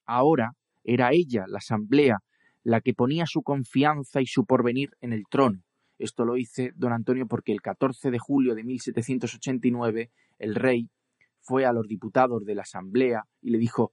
Ahora 0.05 0.53
era 0.85 1.11
ella, 1.13 1.45
la 1.49 1.59
Asamblea, 1.59 2.19
la 2.63 2.81
que 2.81 2.95
ponía 2.95 3.27
su 3.27 3.43
confianza 3.43 4.21
y 4.21 4.27
su 4.27 4.45
porvenir 4.45 4.91
en 5.01 5.13
el 5.13 5.25
trono, 5.29 5.63
esto 5.99 6.25
lo 6.25 6.37
hice 6.37 6.73
don 6.75 6.93
Antonio 6.93 7.27
porque 7.29 7.53
el 7.53 7.61
14 7.61 8.11
de 8.11 8.19
julio 8.19 8.55
de 8.55 8.65
1789 8.65 10.11
el 10.39 10.55
rey 10.57 10.89
fue 11.41 11.65
a 11.65 11.73
los 11.73 11.87
diputados 11.87 12.45
de 12.45 12.57
la 12.57 12.63
Asamblea 12.63 13.25
y 13.41 13.51
le 13.51 13.59
dijo 13.59 13.93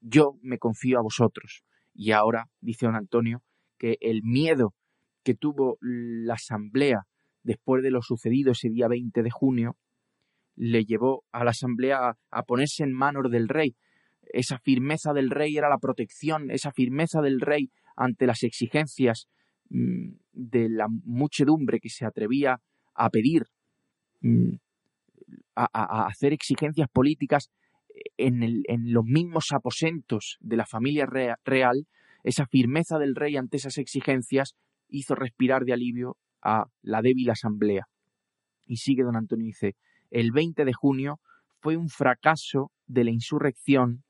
yo 0.00 0.38
me 0.42 0.58
confío 0.58 0.98
a 0.98 1.02
vosotros. 1.02 1.64
Y 1.92 2.12
ahora, 2.12 2.48
dice 2.60 2.86
don 2.86 2.94
Antonio, 2.94 3.42
que 3.76 3.96
el 4.00 4.22
miedo 4.22 4.74
que 5.24 5.34
tuvo 5.34 5.78
la 5.80 6.34
Asamblea 6.34 7.02
después 7.42 7.82
de 7.82 7.90
lo 7.90 8.02
sucedido 8.02 8.52
ese 8.52 8.68
día 8.68 8.86
20 8.86 9.22
de 9.22 9.30
junio 9.30 9.76
le 10.54 10.84
llevó 10.84 11.24
a 11.32 11.42
la 11.42 11.50
Asamblea 11.50 12.16
a, 12.30 12.42
ponerse 12.44 12.84
en 12.84 12.92
manos 12.92 13.30
del 13.30 13.48
rey. 13.48 13.76
Esa 14.32 14.58
firmeza 14.58 15.12
del 15.12 15.30
rey 15.30 15.56
era 15.56 15.68
la 15.68 15.78
protección, 15.78 16.50
esa 16.50 16.72
firmeza 16.72 17.20
del 17.20 17.40
rey 17.40 17.70
ante 17.96 18.26
las 18.26 18.42
exigencias 18.42 19.28
Mm, 19.70 20.12
de 20.32 20.68
la 20.70 20.86
muchedumbre 20.88 21.78
que 21.78 21.90
se 21.90 22.06
atrevía 22.06 22.58
a 22.94 23.10
pedir, 23.10 23.44
mm, 24.22 24.54
a, 25.56 26.06
hacer 26.06 26.32
exigencias 26.32 26.88
políticas 26.88 27.50
en, 28.16 28.62
los 28.92 29.04
mismos 29.04 29.48
aposentos 29.52 30.38
de 30.40 30.56
la 30.56 30.64
familia 30.64 31.06
real, 31.44 31.86
esa 32.24 32.46
firmeza 32.46 32.98
del 32.98 33.14
rey 33.14 33.36
ante 33.36 33.58
esas 33.58 33.76
exigencias 33.78 34.54
hizo 34.88 35.14
respirar 35.14 35.64
de 35.64 35.74
alivio 35.74 36.16
a 36.40 36.66
la 36.82 37.02
débil 37.02 37.28
asamblea. 37.30 37.88
Y 38.64 38.76
sigue 38.76 39.02
don 39.02 39.16
Antonio 39.16 39.46
dice, 39.46 39.74
el 40.10 40.32
20 40.32 40.64
de 40.64 40.72
junio 40.72 41.20
fue 41.60 41.76
un 41.76 41.88
fracaso 41.88 42.70
de 42.86 43.04
la 43.04 43.10
insurrección 43.10 44.04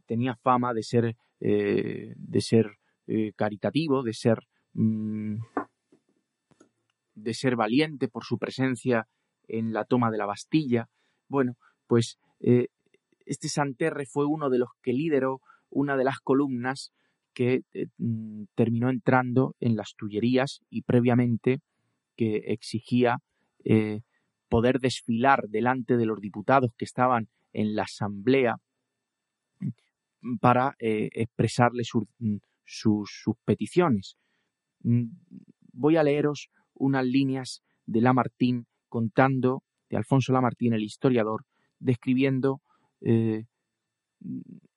tenía 0.05 0.37
fama 0.37 0.73
de 0.73 0.83
ser, 0.83 1.15
de 1.39 2.41
ser 2.41 2.78
eh, 3.11 3.33
caritativo, 3.35 4.03
de 4.03 4.13
ser, 4.13 4.37
mm, 4.73 5.37
de 7.15 7.33
ser 7.33 7.55
valiente 7.55 8.07
por 8.07 8.23
su 8.23 8.37
presencia 8.37 9.07
en 9.47 9.73
la 9.73 9.83
toma 9.83 10.11
de 10.11 10.19
la 10.19 10.27
Bastilla. 10.27 10.89
Bueno, 11.27 11.55
pues 11.87 12.19
eh, 12.39 12.67
este 13.25 13.49
Santerre 13.49 14.05
fue 14.05 14.27
uno 14.27 14.51
de 14.51 14.59
los 14.59 14.69
que 14.83 14.93
lideró 14.93 15.41
una 15.71 15.97
de 15.97 16.03
las 16.03 16.19
columnas 16.19 16.91
que 17.33 17.63
eh, 17.73 17.87
mm, 17.97 18.43
terminó 18.53 18.91
entrando 18.91 19.55
en 19.59 19.75
las 19.75 19.95
Tullerías 19.95 20.59
y 20.69 20.83
previamente 20.83 21.61
que 22.15 22.35
exigía 22.45 23.17
poder 24.49 24.79
desfilar 24.79 25.49
delante 25.49 25.97
de 25.97 26.05
los 26.05 26.21
diputados 26.21 26.71
que 26.77 26.85
estaban 26.85 27.27
en 27.53 27.75
la 27.75 27.83
asamblea 27.83 28.57
para 30.39 30.75
expresarle 30.79 31.83
su, 31.83 32.07
mm, 32.69 33.03
sus, 33.05 33.35
peticiones. 33.45 34.17
Mm, 34.81 35.05
voy 35.73 35.97
a 35.97 36.03
leeros 36.03 36.49
unas 36.73 37.05
líneas 37.05 37.61
de 37.85 38.01
Lamartine 38.01 38.65
contando, 38.87 39.63
de 39.89 39.97
Alfonso 39.97 40.33
Lamartine, 40.33 40.75
el 40.75 40.83
historiador, 40.83 41.45
describiendo 41.79 42.61
eh, 43.01 43.45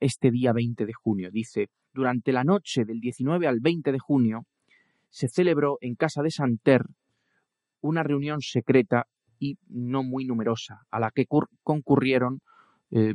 este 0.00 0.30
día 0.30 0.52
20 0.52 0.86
de 0.86 0.92
junio. 0.92 1.30
Dice, 1.30 1.68
durante 1.92 2.32
la 2.32 2.44
noche 2.44 2.84
del 2.84 3.00
19 3.00 3.46
al 3.46 3.60
20 3.60 3.92
de 3.92 3.98
junio 3.98 4.46
se 5.10 5.28
celebró 5.28 5.78
en 5.80 5.94
casa 5.94 6.22
de 6.22 6.30
Santer 6.30 6.86
una 7.80 8.02
reunión 8.02 8.40
secreta 8.40 9.06
y 9.38 9.58
no 9.68 10.02
muy 10.02 10.24
numerosa, 10.24 10.82
a 10.90 11.00
la 11.00 11.10
que 11.10 11.26
concurrieron 11.62 12.40
eh, 12.92 13.14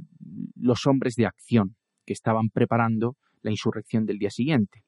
los 0.55 0.85
hombres 0.85 1.15
de 1.15 1.25
acción 1.25 1.75
que 2.05 2.13
estaban 2.13 2.49
preparando 2.49 3.15
la 3.41 3.51
insurrección 3.51 4.05
del 4.05 4.19
día 4.19 4.29
siguiente. 4.29 4.83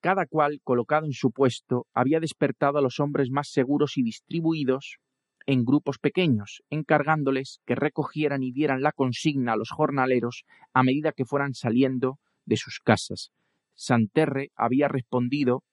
Cada 0.00 0.26
cual, 0.26 0.60
colocado 0.62 1.06
en 1.06 1.12
su 1.12 1.30
puesto, 1.32 1.86
había 1.92 2.20
despertado 2.20 2.78
a 2.78 2.82
los 2.82 3.00
hombres 3.00 3.30
más 3.30 3.48
seguros 3.48 3.96
y 3.98 4.02
distribuidos 4.02 4.98
en 5.46 5.64
grupos 5.64 5.98
pequeños, 5.98 6.62
encargándoles 6.70 7.60
que 7.64 7.74
recogieran 7.74 8.42
y 8.42 8.52
dieran 8.52 8.82
la 8.82 8.92
consigna 8.92 9.54
a 9.54 9.56
los 9.56 9.70
jornaleros 9.70 10.44
a 10.72 10.82
medida 10.82 11.12
que 11.12 11.24
fueran 11.24 11.54
saliendo 11.54 12.18
de 12.44 12.56
sus 12.56 12.80
casas. 12.80 13.32
Santerre 13.74 14.50
había 14.54 14.88
respondido 14.88 15.64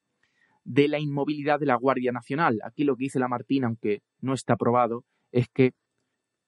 de 0.64 0.88
la 0.88 1.00
inmovilidad 1.00 1.60
de 1.60 1.68
la 1.68 1.76
Guardia 1.76 2.12
Nacional. 2.12 2.60
Aquí 2.64 2.84
lo 2.84 2.96
que 2.96 3.04
dice 3.04 3.20
Lamartine, 3.20 3.66
aunque 3.66 4.02
no 4.22 4.34
está 4.34 4.56
probado, 4.56 5.04
es 5.32 5.48
que 5.54 5.74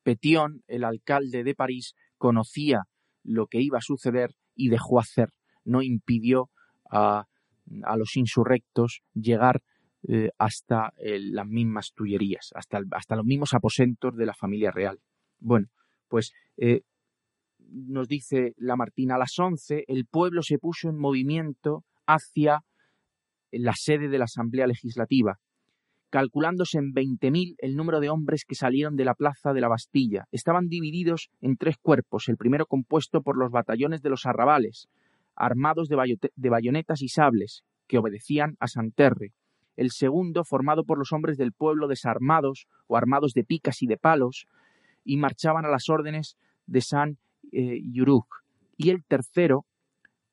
Petion, 0.03 0.63
el 0.67 0.83
alcalde 0.83 1.43
de 1.43 1.53
París, 1.53 1.95
conocía 2.17 2.83
lo 3.23 3.47
que 3.47 3.61
iba 3.61 3.79
a 3.79 3.81
suceder 3.81 4.31
y 4.57 4.69
dejó 4.69 4.99
hacer, 4.99 5.29
no 5.63 5.81
impidió 5.81 6.49
a, 6.91 7.25
los 7.97 8.15
insurrectos 8.15 9.01
llegar 9.13 9.61
eh, 10.07 10.29
hasta 10.37 10.93
eh, 10.97 11.19
las 11.19 11.45
mismas 11.47 11.91
tullerías, 11.93 12.51
hasta, 12.55 12.79
hasta, 12.91 13.15
los 13.15 13.25
mismos 13.25 13.53
aposentos 13.53 14.15
de 14.15 14.25
la 14.25 14.33
familia 14.33 14.71
real. 14.71 14.99
Bueno, 15.39 15.67
pues 16.07 16.31
eh, 16.55 16.81
nos 17.59 18.07
dice 18.07 18.53
Lamartina 18.57 19.15
a 19.15 19.19
las 19.19 19.37
once, 19.37 19.83
el 19.87 20.05
pueblo 20.05 20.41
se 20.43 20.57
puso 20.57 20.89
en 20.89 20.97
movimiento 20.97 21.83
hacia 22.05 22.63
la 23.51 23.73
sede 23.75 24.07
de 24.07 24.17
la 24.17 24.25
Asamblea 24.25 24.67
Legislativa, 24.67 25.39
calculándose 26.09 26.77
en 26.77 26.93
veinte 26.93 27.31
mil 27.31 27.55
el 27.59 27.75
número 27.75 27.99
de 27.99 28.09
hombres 28.09 28.45
que 28.45 28.55
salieron 28.55 28.95
de 28.95 29.05
la 29.05 29.13
plaza 29.13 29.53
de 29.53 29.61
la 29.61 29.67
Bastilla. 29.67 30.25
Estaban 30.31 30.67
divididos 30.67 31.29
en 31.41 31.57
tres 31.57 31.77
cuerpos, 31.77 32.29
el 32.29 32.37
primero 32.37 32.65
compuesto 32.65 33.21
por 33.21 33.37
los 33.37 33.51
batallones 33.51 34.01
de 34.01 34.09
los 34.09 34.25
arrabales, 34.25 34.87
armados 35.35 35.87
de, 35.87 36.49
bayonetas 36.49 37.01
y 37.01 37.09
sables, 37.09 37.63
que 37.87 37.97
obedecían 37.97 38.55
a 38.59 38.67
Santerre, 38.67 39.33
el 39.75 39.91
segundo 39.91 40.43
formado 40.43 40.83
por 40.83 40.97
los 40.97 41.13
hombres 41.13 41.37
del 41.37 41.53
pueblo 41.53 41.87
desarmados 41.87 42.67
o 42.87 42.97
armados 42.97 43.33
de 43.33 43.43
picas 43.43 43.83
y 43.83 43.87
de 43.87 43.97
palos, 43.97 44.47
y 45.03 45.17
marchaban 45.17 45.65
a 45.65 45.69
las 45.69 45.87
órdenes 45.89 46.35
de 46.65 46.81
San 46.81 47.17
eh, 47.51 47.79
y 48.77 48.89
el 48.89 49.03
tercero 49.05 49.65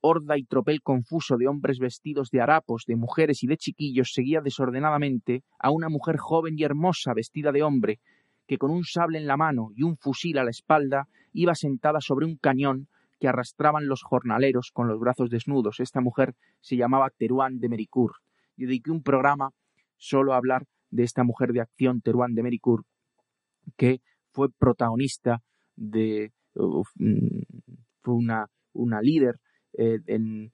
horda 0.06 0.36
y 0.36 0.44
tropel 0.44 0.82
confuso 0.82 1.38
de 1.38 1.48
hombres 1.48 1.78
vestidos 1.78 2.28
de 2.30 2.42
harapos, 2.42 2.84
de 2.86 2.94
mujeres 2.94 3.42
y 3.42 3.46
de 3.46 3.56
chiquillos 3.56 4.12
seguía 4.12 4.42
desordenadamente 4.42 5.44
a 5.58 5.70
una 5.70 5.88
mujer 5.88 6.18
joven 6.18 6.56
y 6.58 6.62
hermosa 6.62 7.14
vestida 7.14 7.52
de 7.52 7.62
hombre, 7.62 8.00
que 8.46 8.58
con 8.58 8.70
un 8.70 8.84
sable 8.84 9.16
en 9.16 9.26
la 9.26 9.38
mano 9.38 9.70
y 9.74 9.82
un 9.82 9.96
fusil 9.96 10.36
a 10.36 10.44
la 10.44 10.50
espalda 10.50 11.08
iba 11.32 11.54
sentada 11.54 12.02
sobre 12.02 12.26
un 12.26 12.36
cañón 12.36 12.88
que 13.18 13.28
arrastraban 13.28 13.88
los 13.88 14.02
jornaleros 14.02 14.72
con 14.74 14.88
los 14.88 15.00
brazos 15.00 15.30
desnudos. 15.30 15.80
Esta 15.80 16.02
mujer 16.02 16.34
se 16.60 16.76
llamaba 16.76 17.08
Teruán 17.08 17.58
de 17.58 17.70
Mericourt. 17.70 18.16
Yo 18.58 18.66
dediqué 18.66 18.90
un 18.90 19.02
programa 19.02 19.52
solo 19.96 20.34
a 20.34 20.36
hablar 20.36 20.66
de 20.90 21.04
esta 21.04 21.24
mujer 21.24 21.54
de 21.54 21.62
acción, 21.62 22.02
Teruán 22.02 22.34
de 22.34 22.42
Mericourt, 22.42 22.84
que 23.78 24.02
fue 24.32 24.50
protagonista 24.50 25.40
de... 25.76 26.30
Mm, 26.96 27.40
fue 28.02 28.14
una, 28.14 28.48
una 28.74 29.00
líder 29.00 29.40
eh, 29.76 30.00
en, 30.06 30.52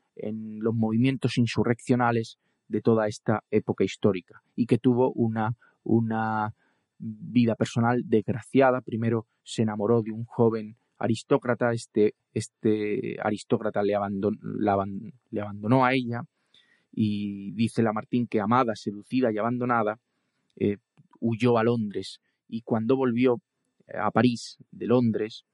los 0.61 0.74
movimientos 0.74 1.38
insurreccionales 1.38 2.38
de 2.68 2.83
toda 2.83 3.09
esta 3.09 3.42
época 3.50 3.85
histórica 3.85 4.42
y 4.54 4.66
que 4.66 4.78
tuvo 4.78 5.12
una, 5.12 5.56
una 5.83 6.54
vida 6.98 7.54
personal 7.54 8.02
desgraciada. 8.04 8.83
Primero 8.83 9.26
se 9.42 9.62
enamoró 9.62 10.02
de 10.02 10.12
un 10.12 10.24
joven 10.26 10.76
aristócrata, 10.98 11.72
este, 11.72 12.14
este 12.35 13.16
aristócrata 13.22 13.83
le 13.83 13.94
abandonó, 13.94 14.38
le 15.30 15.40
abandonó 15.40 15.85
a 15.85 15.94
ella 15.94 16.22
y 16.92 17.52
dice 17.52 17.83
Lamartín 17.83 18.26
que 18.26 18.40
amada, 18.40 18.74
seducida 18.76 19.33
y 19.33 19.38
abandonada, 19.38 19.98
eh, 20.56 20.76
huyó 21.18 21.56
a 21.56 21.64
Londres 21.64 22.20
y 22.48 22.62
cuando 22.62 22.96
volvió 22.96 23.40
a 23.94 24.11
París 24.11 24.59
de 24.70 24.87
Londres 24.87 25.44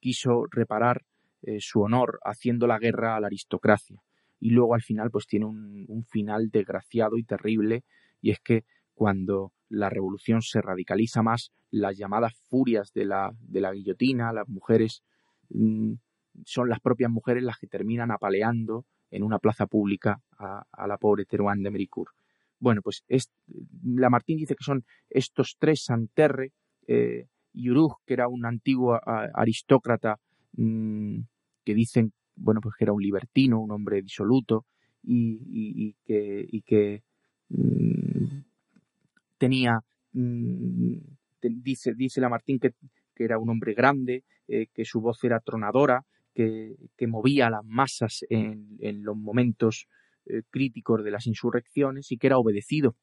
quiso 0.00 0.46
reparar 0.50 1.02
eh, 1.42 1.58
su 1.60 1.80
honor 1.82 2.18
haciendo 2.24 2.66
la 2.66 2.78
guerra 2.78 3.16
a 3.16 3.20
la 3.20 3.26
aristocracia. 3.26 4.02
Y 4.40 4.50
luego 4.50 4.74
al 4.74 4.82
final 4.82 5.10
pues 5.10 5.26
tiene 5.26 5.46
un, 5.46 6.04
final 6.08 6.50
desgraciado 6.50 7.16
y 7.16 7.24
terrible 7.24 7.84
y 8.20 8.30
es 8.30 8.40
que 8.40 8.64
cuando 8.94 9.52
la 9.68 9.90
revolución 9.90 10.42
se 10.42 10.60
radicaliza 10.60 11.22
más, 11.22 11.52
las 11.70 11.96
llamadas 11.96 12.34
furias 12.48 12.92
de 12.92 13.04
la, 13.04 13.32
de 13.40 13.60
la 13.60 13.72
guillotina, 13.72 14.32
las 14.32 14.48
mujeres, 14.48 15.02
mm, 15.50 15.94
son 16.44 16.68
las 16.68 16.80
propias 16.80 17.10
mujeres 17.10 17.42
las 17.42 17.58
que 17.58 17.66
terminan 17.66 18.10
apaleando 18.10 18.86
en 19.10 19.22
una 19.22 19.38
plaza 19.38 19.66
pública 19.66 20.20
a, 20.38 20.86
la 20.86 20.98
pobre 20.98 21.24
Teruán 21.24 21.62
de 21.62 21.70
Mericourt. 21.70 22.14
Bueno, 22.58 22.80
pues 22.82 23.04
es, 23.08 23.30
Lamartine 23.82 24.40
dice 24.40 24.54
que 24.54 24.64
son 24.64 24.84
estos 25.10 25.56
tres, 25.58 25.84
Santerre, 25.84 26.52
eh, 26.86 27.26
que 28.06 28.14
era 28.14 28.28
un 28.28 28.44
antiguo 28.44 29.00
aristócrata 29.04 30.18
mm, 30.56 31.20
que 31.64 31.74
dicen, 31.74 32.12
bueno, 32.36 32.60
pues 32.60 32.74
que 32.76 32.84
era 32.84 32.92
un 32.92 33.02
libertino, 33.02 33.60
un 33.60 33.70
hombre 33.70 34.02
disoluto 34.02 34.66
y, 35.02 35.94
que, 36.04 36.46
y 36.48 36.62
que 36.62 37.02
mm, 37.48 38.40
tenía, 39.38 39.80
mm, 40.12 40.96
dice, 41.40 41.94
dice 41.94 42.20
que, 42.60 42.72
que 43.14 43.24
era 43.24 43.38
un 43.38 43.50
hombre 43.50 43.74
grande, 43.74 44.24
eh, 44.48 44.66
que 44.72 44.84
su 44.84 45.00
voz 45.00 45.22
era 45.24 45.40
tronadora, 45.40 46.04
que, 46.34 46.76
que 46.96 47.06
movía 47.06 47.46
a 47.46 47.50
las 47.50 47.64
masas 47.64 48.24
en, 48.28 48.76
en 48.80 49.02
los 49.02 49.16
momentos 49.16 49.86
eh, 50.26 50.42
críticos 50.50 51.02
de 51.02 51.10
las 51.10 51.26
insurrecciones 51.26 52.12
y 52.12 52.18
que 52.18 52.26
era 52.26 52.38
obedecido, 52.38 52.96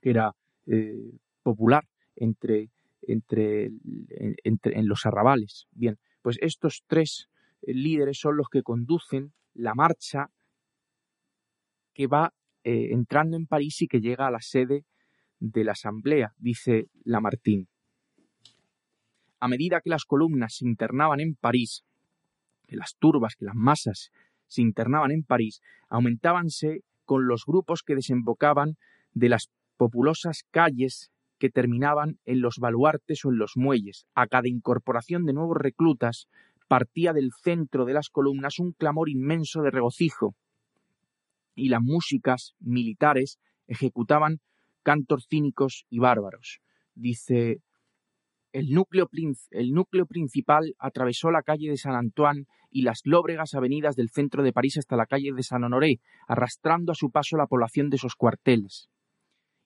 que 0.00 0.10
era 0.10 0.32
eh, 0.66 1.12
popular 1.42 1.84
entre, 2.16 2.70
entre, 3.02 3.70
entre, 4.44 4.78
en 4.78 4.88
los 4.88 5.04
arrabales. 5.04 5.66
Bien, 5.72 5.98
pues 6.24 6.38
estos 6.40 6.84
tres 6.86 7.28
líderes 7.60 8.18
son 8.18 8.38
los 8.38 8.48
que 8.48 8.62
conducen 8.62 9.34
la 9.52 9.74
marcha 9.74 10.30
que 11.92 12.06
va 12.06 12.32
eh, 12.64 12.88
entrando 12.92 13.36
en 13.36 13.46
París 13.46 13.82
y 13.82 13.88
que 13.88 14.00
llega 14.00 14.26
a 14.26 14.30
la 14.30 14.40
sede 14.40 14.86
de 15.38 15.64
la 15.64 15.72
Asamblea, 15.72 16.32
dice 16.38 16.88
Lamartine. 17.04 17.66
A 19.38 19.48
medida 19.48 19.82
que 19.82 19.90
las 19.90 20.06
columnas 20.06 20.56
se 20.56 20.66
internaban 20.66 21.20
en 21.20 21.34
París, 21.34 21.84
que 22.66 22.76
las 22.76 22.96
turbas, 22.98 23.36
que 23.36 23.44
las 23.44 23.54
masas 23.54 24.10
se 24.46 24.62
internaban 24.62 25.10
en 25.10 25.24
París, 25.24 25.60
aumentábanse 25.90 26.84
con 27.04 27.28
los 27.28 27.44
grupos 27.44 27.82
que 27.82 27.96
desembocaban 27.96 28.78
de 29.12 29.28
las 29.28 29.50
populosas 29.76 30.46
calles 30.50 31.12
que 31.44 31.50
terminaban 31.50 32.18
en 32.24 32.40
los 32.40 32.56
baluartes 32.56 33.22
o 33.26 33.28
en 33.28 33.36
los 33.36 33.52
muelles. 33.54 34.06
A 34.14 34.26
cada 34.28 34.48
incorporación 34.48 35.26
de 35.26 35.34
nuevos 35.34 35.58
reclutas 35.58 36.26
partía 36.68 37.12
del 37.12 37.32
centro 37.42 37.84
de 37.84 37.92
las 37.92 38.08
columnas 38.08 38.58
un 38.58 38.72
clamor 38.72 39.10
inmenso 39.10 39.60
de 39.60 39.70
regocijo, 39.70 40.34
y 41.54 41.68
las 41.68 41.82
músicas 41.82 42.54
militares 42.60 43.38
ejecutaban 43.66 44.40
cantos 44.82 45.26
cínicos 45.28 45.84
y 45.90 45.98
bárbaros. 45.98 46.60
Dice 46.94 47.60
el 48.52 48.70
núcleo, 48.70 49.10
el 49.50 49.72
núcleo, 49.72 50.06
principal 50.06 50.74
atravesó 50.78 51.30
la 51.30 51.42
calle 51.42 51.68
de 51.68 51.76
San 51.76 51.94
Antoine 51.94 52.46
y 52.70 52.84
las 52.84 53.02
lóbregas 53.04 53.52
avenidas 53.52 53.96
del 53.96 54.08
centro 54.08 54.42
de 54.42 54.54
París 54.54 54.78
hasta 54.78 54.96
la 54.96 55.04
calle 55.04 55.30
de 55.34 55.42
San 55.42 55.62
Honoré, 55.62 56.00
arrastrando 56.26 56.92
a 56.92 56.94
su 56.94 57.10
paso 57.10 57.36
la 57.36 57.48
población 57.48 57.90
de 57.90 57.96
esos 57.96 58.14
cuarteles. 58.14 58.88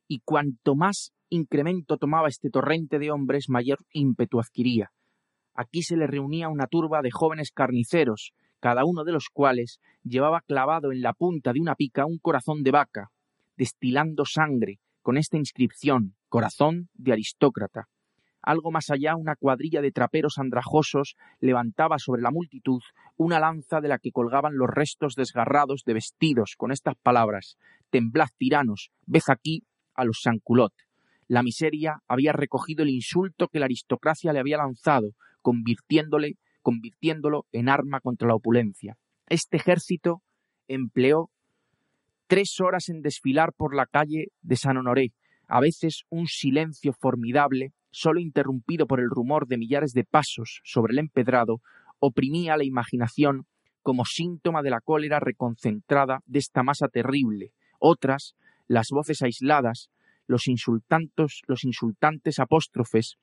Y 0.09 0.23
cuanto 0.25 0.75
más 0.75 1.13
incremento 1.31 1.97
tomaba 1.97 2.29
este 2.29 2.51
torrente 2.51 2.99
de 2.99 3.11
hombres, 3.11 3.49
mayor 3.49 3.79
ímpetu 3.93 4.41
adquiría. 4.41 4.91
Aquí 5.55 5.83
se 5.83 5.97
le 5.97 6.07
reunía 6.07 6.49
una 6.49 6.67
turba 6.67 7.03
de 7.03 7.11
jóvenes 7.11 7.51
carniceros, 7.53 8.33
cada 8.61 8.85
uno 8.85 9.05
de 9.05 9.13
los 9.13 9.29
cuales 9.33 9.81
llevaba 10.03 10.41
clavado 10.41 10.93
en 10.93 11.03
la 11.03 11.13
punta 11.13 11.53
de 11.53 11.61
una 11.61 11.75
pica 11.75 12.07
un 12.07 12.19
corazón 12.19 12.63
de 12.63 12.71
vaca, 12.71 13.11
destilando 13.57 14.25
sangre, 14.25 14.79
con 15.03 15.17
esta 15.17 15.37
inscripción 15.37 16.15
Corazón 16.29 16.91
de 16.93 17.13
aristócrata. 17.13 17.89
Algo 18.43 18.71
más 18.71 18.91
allá, 18.91 19.17
una 19.17 19.35
cuadrilla 19.35 19.81
de 19.81 19.91
traperos 19.91 20.39
andrajosos 20.39 21.17
levantaba 21.41 21.99
sobre 21.99 22.23
la 22.23 22.31
multitud 22.31 22.81
una 23.17 23.41
lanza 23.41 23.81
de 23.81 23.89
la 23.89 23.99
que 23.99 24.13
colgaban 24.13 24.57
los 24.57 24.69
restos 24.69 25.15
desgarrados 25.15 25.83
de 25.85 25.95
vestidos 25.95 26.55
con 26.57 26.71
estas 26.71 26.95
palabras 27.03 27.57
Temblad 27.91 28.29
tiranos, 28.37 28.91
ved 29.07 29.23
aquí 29.29 29.65
a 29.95 30.05
los 30.05 30.21
Sanculot. 30.23 30.73
La 31.29 31.43
miseria 31.43 32.01
había 32.09 32.33
recogido 32.33 32.83
el 32.83 32.91
insulto 32.91 33.49
que 33.49 33.61
la 33.61 33.67
aristocracia 33.67 34.33
le 34.33 34.41
había 34.41 34.57
lanzado, 34.57 35.11
convirtiéndole 35.43 36.37
convirtiéndolo 36.63 37.47
en 37.53 37.69
arma 37.69 38.01
contra 38.01 38.29
la 38.29 38.35
opulencia. 38.35 38.99
Este 39.29 39.57
ejército 39.57 40.23
empleó 40.67 41.31
tres 42.27 42.61
horas 42.61 42.91
en 42.91 43.01
desfilar 43.01 43.55
por 43.57 43.75
la 43.75 43.87
calle 43.87 44.27
de 44.43 44.57
San 44.57 44.77
Honoré, 44.77 45.13
a 45.47 45.61
veces 45.61 46.03
un 46.11 46.27
silencio 46.27 46.93
formidable, 46.93 47.73
solo 47.91 48.21
interrumpido 48.21 48.87
por 48.87 49.01
el 49.01 49.09
rumor 49.09 49.47
de 49.47 49.57
millares 49.57 49.93
de 49.93 50.05
pasos 50.05 50.61
sobre 50.63 50.93
el 50.93 50.99
empedrado, 50.99 51.63
oprimía 52.01 52.57
la 52.59 52.65
imaginación 52.65 53.47
como 53.83 54.05
síntoma 54.05 54.61
de 54.63 54.71
la 54.71 54.81
cólera 54.81 55.21
reconcentrada 55.21 56.21
de 56.27 56.39
esta 56.39 56.63
masa 56.63 56.89
terrible. 56.89 57.53
Otras, 57.79 58.35
las 58.67 58.89
voces 58.91 59.23
aisladas, 59.23 59.89
los 60.29 60.47
insultantes, 60.47 61.41
los 61.49 61.65
insultantes 61.65 62.39
apóstrofes 62.39 63.17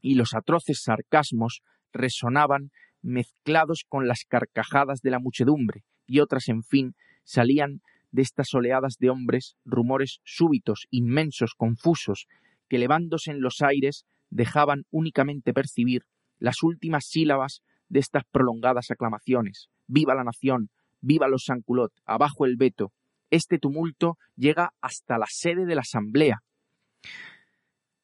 y 0.00 0.14
los 0.14 0.32
atroces 0.32 0.82
sarcasmos 0.82 1.60
resonaban 1.92 2.70
mezclados 3.02 3.84
con 3.86 4.06
las 4.08 4.24
carcajadas 4.26 5.02
de 5.02 5.10
la 5.10 5.18
muchedumbre, 5.18 5.82
y 6.06 6.20
otras, 6.20 6.48
en 6.48 6.62
fin, 6.62 6.94
salían 7.24 7.82
de 8.12 8.22
estas 8.22 8.54
oleadas 8.54 8.96
de 8.98 9.10
hombres 9.10 9.56
rumores 9.64 10.20
súbitos, 10.24 10.86
inmensos, 10.90 11.54
confusos, 11.54 12.26
que 12.68 12.76
elevándose 12.76 13.32
en 13.32 13.40
los 13.40 13.60
aires 13.60 14.04
dejaban 14.30 14.84
únicamente 14.90 15.52
percibir 15.52 16.04
las 16.38 16.62
últimas 16.62 17.06
sílabas 17.06 17.60
de 17.88 17.98
estas 18.00 18.22
prolongadas 18.30 18.90
aclamaciones. 18.90 19.68
Viva 19.86 20.14
la 20.14 20.24
nación, 20.24 20.70
viva 21.00 21.28
los 21.28 21.44
Sanculot, 21.44 21.92
abajo 22.04 22.46
el 22.46 22.56
veto. 22.56 22.92
Este 23.30 23.58
tumulto 23.58 24.16
llega 24.36 24.72
hasta 24.80 25.18
la 25.18 25.26
sede 25.28 25.66
de 25.66 25.74
la 25.74 25.82
Asamblea, 25.82 26.40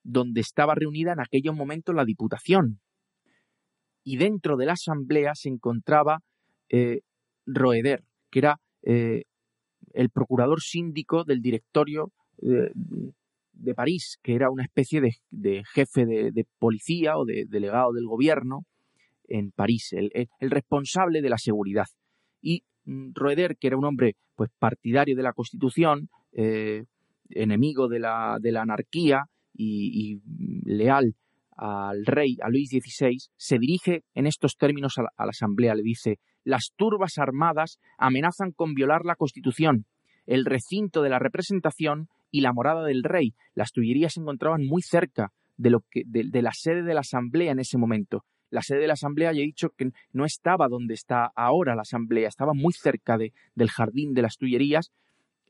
donde 0.03 0.41
estaba 0.41 0.75
reunida 0.75 1.13
en 1.13 1.21
aquellos 1.21 1.55
momentos 1.55 1.95
la 1.95 2.05
Diputación, 2.05 2.81
y 4.07 4.19
dentro 4.19 4.57
de 4.57 4.67
la 4.67 4.75
asamblea 4.75 5.33
se 5.35 5.49
encontraba 5.49 6.21
eh, 6.69 7.01
Roeder, 7.45 8.05
que 8.31 8.39
era 8.39 8.61
eh, 8.83 9.25
el 9.95 10.11
procurador 10.11 10.61
síndico 10.63 11.25
del 11.25 11.41
directorio 11.43 12.13
eh, 12.41 12.71
de 13.53 13.75
París, 13.75 14.19
que 14.23 14.37
era 14.37 14.49
una 14.49 14.63
especie 14.63 15.01
de, 15.01 15.65
jefe 15.75 16.07
de, 16.07 16.47
policía 16.61 17.19
o 17.19 17.25
de 17.25 17.47
delegado 17.49 17.93
del 17.93 18.07
gobierno 18.07 18.65
en 19.27 19.51
París, 19.51 19.93
el, 19.93 20.29
responsable 20.41 21.21
de 21.21 21.31
la 21.31 21.39
seguridad. 21.39 21.87
Y 22.41 22.63
Roeder, 22.87 23.57
que 23.57 23.67
era 23.67 23.77
un 23.77 23.85
hombre 23.85 24.17
pues 24.35 24.51
partidario 24.59 25.17
de 25.17 25.23
la 25.23 25.33
Constitución, 25.33 26.09
enemigo 27.31 27.89
de 27.89 27.99
la, 27.99 28.39
de 28.41 28.53
la 28.53 28.63
anarquía 28.63 29.25
y, 29.55 30.21
y 30.23 30.71
leal 30.71 31.15
al 31.57 32.05
rey, 32.05 32.37
a 32.43 32.51
Luis 32.51 32.69
XVI, 32.69 33.17
se 33.37 33.59
dirige 33.59 34.05
en 34.15 34.27
estos 34.27 34.57
términos 34.57 34.99
a 34.99 35.03
la, 35.03 35.31
Asamblea. 35.31 35.75
Le 35.75 35.83
dice, 35.83 36.19
las 36.45 36.73
turbas 36.77 37.19
armadas 37.19 37.79
amenazan 37.99 38.53
con 38.53 38.75
violar 38.75 39.05
la 39.05 39.17
Constitución, 39.17 39.87
el 40.27 40.45
recinto 40.45 41.03
de 41.03 41.09
la 41.09 41.19
representación 41.19 42.09
y 42.31 42.43
la 42.43 42.53
morada 42.53 42.85
del 42.85 43.03
rey. 43.03 43.35
Las 43.55 43.73
Tullerías 43.73 44.15
se 44.15 44.21
encontraban 44.21 44.67
muy 44.67 44.83
cerca 44.83 45.33
de, 45.57 45.71
lo 45.71 45.81
que, 45.91 46.03
de, 46.05 46.43
la 46.43 46.53
sede 46.53 46.83
de 46.83 46.95
la 46.95 47.01
Asamblea 47.01 47.53
en 47.53 47.61
ese 47.61 47.79
momento. 47.79 48.25
La 48.57 48.63
sede 48.63 48.79
de 48.79 48.87
la 48.87 48.95
Asamblea, 48.95 49.35
ya 49.35 49.41
he 49.41 49.45
dicho 49.45 49.69
que 49.77 49.91
no 50.15 50.25
estaba 50.25 50.67
donde 50.69 50.95
está 50.95 51.31
ahora 51.37 51.75
la 51.75 51.83
Asamblea, 51.83 52.27
estaba 52.27 52.55
muy 52.55 52.73
cerca 52.73 53.19
de, 53.19 53.35
del 53.55 53.69
jardín 53.69 54.15
de 54.15 54.23
las 54.23 54.39
Tullerías 54.39 54.93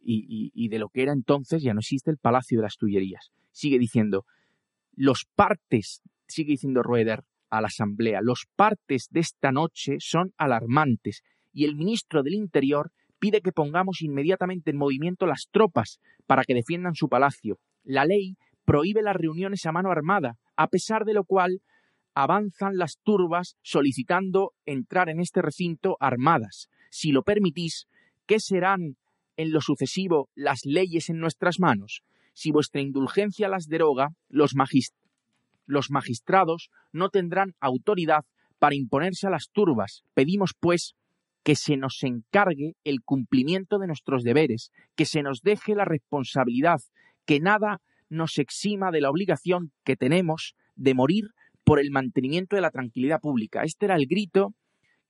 y, 0.03 0.51
y 0.53 0.69
de 0.71 0.81
lo 0.81 0.89
que 0.89 1.03
era 1.03 1.13
entonces, 1.13 1.63
ya 1.63 1.73
no 1.73 1.79
existe 1.79 2.11
el 2.11 2.19
Palacio 2.19 2.59
de 2.59 2.63
las 2.65 2.77
Tullerías. 2.77 3.31
Sigue 3.53 3.79
diciendo, 3.79 4.25
los 4.97 5.25
partes, 5.37 6.03
sigue 6.27 6.51
diciendo 6.51 6.83
Roeder 6.83 7.23
a 7.49 7.61
la 7.61 7.69
Asamblea, 7.69 8.23
los 8.23 8.49
partes 8.57 9.07
de 9.13 9.21
esta 9.21 9.53
noche 9.53 9.99
son 10.01 10.33
alarmantes 10.37 11.23
y 11.53 11.65
el 11.65 11.77
ministro 11.77 12.25
del 12.25 12.35
Interior 12.35 12.91
pide 13.21 13.41
que 13.41 13.53
pongamos 13.53 14.03
inmediatamente 14.03 14.73
en 14.73 14.79
movimiento 14.79 15.27
las 15.27 15.47
tropas 15.53 16.01
para 16.27 16.43
que 16.43 16.55
defiendan 16.55 16.97
su 16.97 17.09
palacio. 17.09 17.61
La 17.85 18.05
ley 18.05 18.37
prohíbe 18.65 19.01
las 19.01 19.15
reuniones 19.15 19.65
a 19.65 19.71
mano 19.71 19.93
armada, 19.93 20.39
a 20.57 20.67
pesar 20.67 21.05
de 21.05 21.15
lo 21.15 21.23
cual 21.23 21.61
avanzan 22.17 22.79
las 22.79 22.97
turbas 23.03 23.57
solicitando 23.61 24.55
entrar 24.65 25.11
en 25.11 25.21
este 25.21 25.43
recinto 25.43 25.99
armadas. 26.01 26.71
Si 26.91 27.13
lo 27.13 27.23
permitís, 27.23 27.87
¿qué 28.25 28.41
serán 28.41 28.97
en 29.37 29.53
lo 29.53 29.61
sucesivo 29.61 30.31
las 30.35 30.61
leyes 30.65 31.11
en 31.11 31.19
nuestras 31.19 31.61
manos? 31.61 32.01
Si 32.33 32.51
vuestra 32.53 32.81
indulgencia 32.81 33.51
las 33.51 33.67
deroga, 33.67 34.15
los, 34.31 34.55
magistrados 35.91 36.71
no 36.91 37.11
tendrán 37.11 37.53
autoridad 37.61 38.25
para 38.59 38.75
imponerse 38.75 39.27
a 39.27 39.31
las 39.31 39.51
turbas. 39.53 40.03
Pedimos, 40.15 40.55
pues, 40.59 40.95
que 41.43 41.55
se 41.55 41.77
nos 41.77 42.03
encargue 42.03 42.77
el 42.83 43.03
cumplimiento 43.03 43.79
de 43.79 43.89
nuestros 43.89 44.23
deberes, 44.23 44.71
que 44.95 45.05
se 45.05 45.23
nos 45.23 45.43
deje 45.43 45.75
la 45.75 45.85
responsabilidad, 45.85 46.81
que 47.27 47.41
nada 47.41 47.83
nos 48.09 48.39
exima 48.39 48.91
de 48.91 49.03
la 49.03 49.11
obligación 49.11 49.73
que 49.85 49.97
tenemos 49.97 50.55
de 50.77 50.95
morir 50.95 51.25
por 51.67 51.81
el 51.81 51.91
mantenimiento 51.91 52.55
de 52.55 52.63
la 52.63 52.71
tranquilidad 52.71 53.21
pública. 53.21 53.65
Este 53.65 53.87
era 53.87 53.97
el 53.97 54.07
grito 54.07 54.55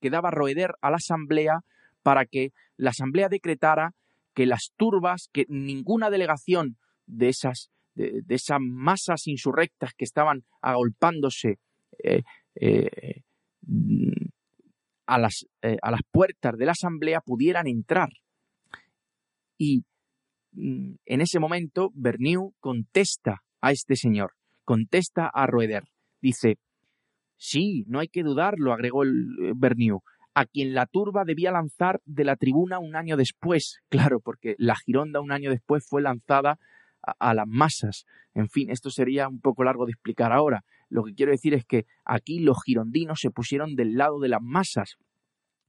que 0.01 0.09
daba 0.09 0.31
Roeder 0.31 0.71
a 0.81 0.89
la 0.89 0.95
Asamblea 0.95 1.59
para 2.01 2.25
que 2.25 2.51
la 2.77 2.89
Asamblea 2.89 3.29
decretara 3.29 3.93
que 4.33 4.47
las 4.47 4.71
turbas, 4.75 5.29
que 5.31 5.45
ninguna 5.49 6.09
delegación 6.09 6.77
de 7.05 7.29
esas, 7.29 7.69
de, 7.93 8.23
esas 8.29 8.57
masas 8.59 9.27
insurrectas 9.27 9.91
que 9.95 10.03
estaban 10.03 10.45
agolpándose 10.59 11.59
eh, 12.03 12.23
eh, 12.55 13.21
a, 15.05 15.19
las, 15.19 15.45
eh, 15.61 15.77
a 15.79 15.91
las 15.91 16.01
puertas 16.09 16.57
de 16.57 16.65
la 16.65 16.71
asamblea 16.71 17.21
pudieran 17.21 17.67
entrar. 17.67 18.09
Y 19.59 19.83
mm, 20.53 20.95
en 21.05 21.21
ese 21.21 21.39
momento 21.39 21.91
Berniu 21.93 22.55
contesta 22.59 23.43
a 23.61 23.71
este 23.71 23.95
señor, 23.95 24.33
contesta 24.65 25.27
a 25.27 25.45
Roeder. 25.45 25.83
Dice, 26.21 26.57
sí, 27.35 27.85
no 27.87 27.99
hay 27.99 28.07
que 28.07 28.23
dudarlo, 28.23 28.73
agregó 28.73 29.03
el 29.03 29.53
Berniu, 29.55 30.01
a 30.33 30.45
quien 30.45 30.73
la 30.73 30.85
turba 30.85 31.23
debía 31.25 31.51
lanzar 31.51 32.01
de 32.05 32.23
la 32.23 32.35
tribuna 32.35 32.79
un 32.79 32.95
año 32.95 33.17
después. 33.17 33.79
Claro, 33.89 34.19
porque 34.19 34.55
la 34.57 34.75
Gironda 34.75 35.21
un 35.21 35.31
año 35.31 35.49
después 35.49 35.85
fue 35.87 36.01
lanzada 36.01 36.59
a, 37.01 37.33
las 37.33 37.47
masas. 37.47 38.05
En 38.33 38.49
fin, 38.49 38.69
esto 38.69 38.89
sería 38.89 39.27
un 39.27 39.39
poco 39.39 39.63
largo 39.63 39.85
de 39.85 39.91
explicar 39.91 40.31
ahora. 40.31 40.63
Lo 40.89 41.03
que 41.03 41.13
quiero 41.13 41.31
decir 41.31 41.53
es 41.53 41.65
que 41.65 41.85
aquí 42.05 42.39
los 42.39 42.57
girondinos 42.65 43.19
se 43.21 43.31
pusieron 43.31 43.75
del 43.75 43.95
lado 43.95 44.19
de 44.19 44.29
las 44.29 44.41
masas 44.41 44.97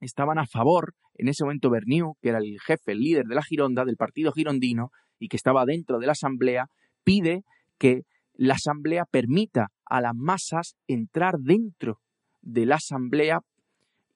estaban 0.01 0.39
a 0.39 0.47
favor, 0.47 0.95
en 1.15 1.29
ese 1.29 1.45
momento 1.45 1.71
Berniu, 1.71 2.15
que 2.21 2.29
era 2.31 2.39
el 2.39 2.59
jefe, 2.61 2.93
el 2.93 3.01
líder 3.01 3.27
de 3.27 3.35
la 3.35 3.43
Gironda, 3.43 3.85
del 3.85 3.97
partido 3.97 4.33
girondino, 4.33 4.91
y 5.19 5.29
que 5.29 5.37
estaba 5.37 5.65
dentro 5.65 5.99
de 5.99 6.07
la 6.07 6.13
Asamblea, 6.13 6.67
pide 7.05 7.43
que 7.79 8.03
la 8.39 8.55
Asamblea 8.55 9.05
permita 9.05 9.73
a 9.85 10.01
las 10.01 10.15
masas 10.15 10.77
entrar 10.87 11.39
dentro 11.41 12.01
de 12.41 12.67
la 12.67 12.77
Asamblea, 12.77 13.41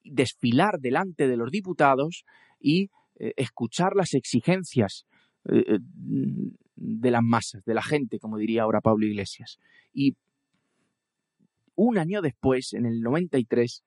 desfilar 0.05 0.79
delante 0.79 1.27
de 1.27 1.37
los 1.37 1.51
diputados 1.51 2.25
y 2.61 2.91
eh, 3.17 3.33
escuchar 3.37 3.97
las 3.97 4.15
exigencias 4.15 5.07
eh, 5.51 5.75
eh, 5.75 5.79
de 6.77 7.11
las 7.11 7.23
masas, 7.23 7.65
de 7.65 7.75
la 7.75 7.83
gente, 7.83 8.21
como 8.21 8.39
diría 8.39 8.63
ahora 8.63 8.81
Pablo 8.81 9.07
Iglesias. 9.07 9.59
Y 9.93 10.17
un 11.75 11.99
año 11.99 12.23
después, 12.23 12.75
en 12.75 12.87
el 12.87 13.01
93, 13.01 13.83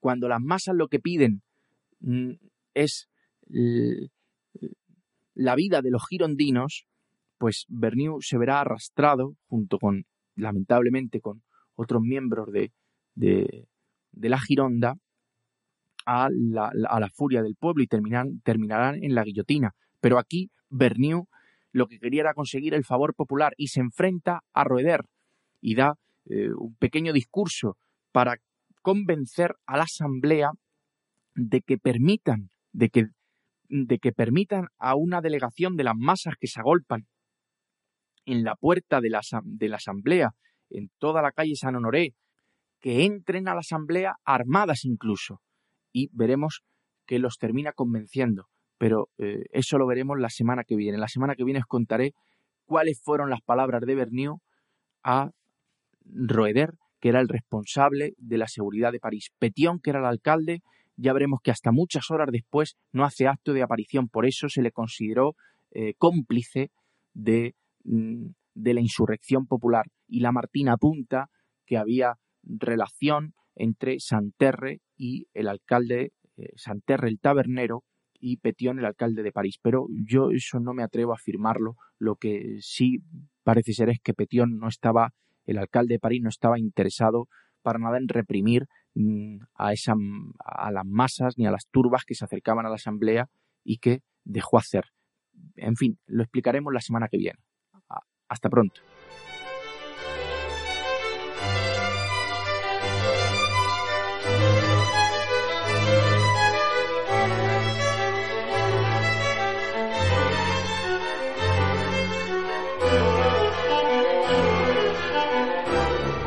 cuando 0.00 0.28
las 0.28 0.40
masas 0.40 0.74
lo 0.74 0.88
que 0.88 0.98
piden 0.98 1.42
mm, 2.00 2.32
es 2.74 3.08
la 5.34 5.54
vida 5.54 5.82
de 5.82 5.90
los 5.92 6.02
girondinos, 6.08 6.84
pues 7.38 7.66
Berniu 7.68 8.18
se 8.20 8.38
verá 8.38 8.60
arrastrado 8.60 9.34
junto 9.48 9.78
con, 9.78 10.06
lamentablemente, 10.34 11.20
con 11.20 11.42
otros 11.74 12.02
miembros 12.02 12.50
de, 12.52 12.72
de, 13.14 13.68
la 14.12 14.40
Gironda 14.40 14.96
a 16.06 16.28
la, 16.30 16.70
a 16.88 17.00
la, 17.00 17.08
furia 17.10 17.42
del 17.42 17.56
pueblo 17.56 17.82
y 17.82 17.86
terminarán 17.86 19.02
en 19.02 19.14
la 19.14 19.24
guillotina. 19.24 19.74
Pero 20.00 20.18
aquí 20.18 20.50
Berniu 20.70 21.28
lo 21.72 21.86
que 21.88 21.98
quería 21.98 22.22
era 22.22 22.34
conseguir 22.34 22.72
el 22.72 22.84
favor 22.84 23.14
popular 23.14 23.52
y 23.58 23.68
se 23.68 23.80
enfrenta 23.80 24.40
a 24.54 24.64
Roeder 24.64 25.04
y 25.60 25.74
da 25.74 25.98
eh, 26.24 26.48
un 26.56 26.74
pequeño 26.76 27.12
discurso 27.12 27.76
para 28.12 28.38
convencer 28.80 29.56
a 29.66 29.76
la 29.76 29.82
Asamblea 29.82 30.52
de 31.34 31.60
que 31.60 31.76
permitan, 31.76 32.48
de 32.72 32.88
que, 32.88 33.08
de 33.68 33.98
que 33.98 34.12
permitan 34.12 34.68
a 34.78 34.94
una 34.94 35.20
delegación 35.20 35.76
de 35.76 35.84
las 35.84 35.96
masas 35.96 36.34
que 36.40 36.46
se 36.46 36.60
agolpan 36.60 37.06
en 38.26 38.44
la 38.44 38.56
puerta 38.56 39.00
de 39.00 39.10
la, 39.10 39.20
de 39.44 39.68
la 39.68 39.76
Asamblea, 39.76 40.34
en 40.68 40.90
toda 40.98 41.22
la 41.22 41.32
calle 41.32 41.56
San 41.56 41.76
Honoré, 41.76 42.14
que 42.80 43.04
entren 43.04 43.48
a 43.48 43.54
la 43.54 43.60
Asamblea 43.60 44.16
armadas 44.24 44.84
incluso. 44.84 45.40
Y 45.92 46.10
veremos 46.12 46.62
que 47.06 47.18
los 47.18 47.38
termina 47.38 47.72
convenciendo. 47.72 48.48
Pero 48.78 49.08
eh, 49.16 49.44
eso 49.52 49.78
lo 49.78 49.86
veremos 49.86 50.18
la 50.18 50.28
semana 50.28 50.64
que 50.64 50.76
viene. 50.76 50.98
La 50.98 51.08
semana 51.08 51.34
que 51.34 51.44
viene 51.44 51.60
os 51.60 51.66
contaré 51.66 52.12
cuáles 52.66 53.00
fueron 53.00 53.30
las 53.30 53.40
palabras 53.40 53.82
de 53.86 53.94
Berniu 53.94 54.40
a 55.02 55.30
Roeder, 56.04 56.74
que 57.00 57.08
era 57.08 57.20
el 57.20 57.28
responsable 57.28 58.14
de 58.18 58.38
la 58.38 58.48
seguridad 58.48 58.92
de 58.92 59.00
París. 59.00 59.30
Petion, 59.38 59.80
que 59.80 59.90
era 59.90 60.00
el 60.00 60.06
alcalde, 60.06 60.62
ya 60.96 61.12
veremos 61.12 61.40
que 61.42 61.50
hasta 61.50 61.72
muchas 61.72 62.10
horas 62.10 62.28
después 62.30 62.76
no 62.92 63.04
hace 63.04 63.26
acto 63.26 63.52
de 63.52 63.62
aparición. 63.62 64.08
Por 64.08 64.26
eso 64.26 64.48
se 64.48 64.62
le 64.62 64.72
consideró 64.72 65.36
eh, 65.70 65.94
cómplice 65.98 66.70
de 67.14 67.54
de 67.86 68.74
la 68.74 68.80
insurrección 68.80 69.46
popular 69.46 69.86
y 70.08 70.20
la 70.20 70.32
Martina 70.32 70.72
apunta 70.72 71.28
que 71.66 71.76
había 71.76 72.14
relación 72.42 73.34
entre 73.54 74.00
Santerre 74.00 74.80
y 74.96 75.26
el 75.34 75.48
alcalde, 75.48 76.12
eh, 76.36 76.50
Santerre 76.56 77.08
el 77.08 77.18
tabernero 77.20 77.84
y 78.18 78.38
Petión 78.38 78.78
el 78.78 78.84
alcalde 78.84 79.22
de 79.22 79.32
París. 79.32 79.58
Pero 79.62 79.86
yo 79.90 80.30
eso 80.30 80.60
no 80.60 80.72
me 80.74 80.82
atrevo 80.82 81.12
a 81.12 81.16
afirmarlo. 81.16 81.74
Lo 81.98 82.16
que 82.16 82.58
sí 82.60 82.98
parece 83.42 83.72
ser 83.72 83.88
es 83.90 83.98
que 84.02 84.14
Petión 84.14 84.58
no 84.58 84.68
estaba, 84.68 85.12
el 85.44 85.58
alcalde 85.58 85.94
de 85.94 86.00
París 86.00 86.22
no 86.22 86.28
estaba 86.28 86.58
interesado 86.58 87.28
para 87.62 87.78
nada 87.78 87.98
en 87.98 88.08
reprimir 88.08 88.66
mm, 88.94 89.38
a, 89.54 89.72
esa, 89.72 89.94
a 90.44 90.70
las 90.70 90.84
masas 90.86 91.34
ni 91.36 91.46
a 91.46 91.50
las 91.50 91.66
turbas 91.70 92.04
que 92.06 92.14
se 92.14 92.24
acercaban 92.24 92.66
a 92.66 92.68
la 92.68 92.76
asamblea 92.76 93.28
y 93.64 93.78
que 93.78 94.00
dejó 94.24 94.58
hacer. 94.58 94.84
En 95.56 95.76
fin, 95.76 95.98
lo 96.06 96.22
explicaremos 96.22 96.72
la 96.72 96.80
semana 96.80 97.08
que 97.08 97.18
viene. 97.18 97.38
Hasta 98.28 98.48
pronto. 98.48 98.80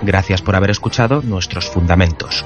Gracias 0.02 0.42
por 0.42 0.56
haber 0.56 0.72
escuchado 0.72 1.22
nuestros 1.22 1.70
fundamentos. 1.70 2.46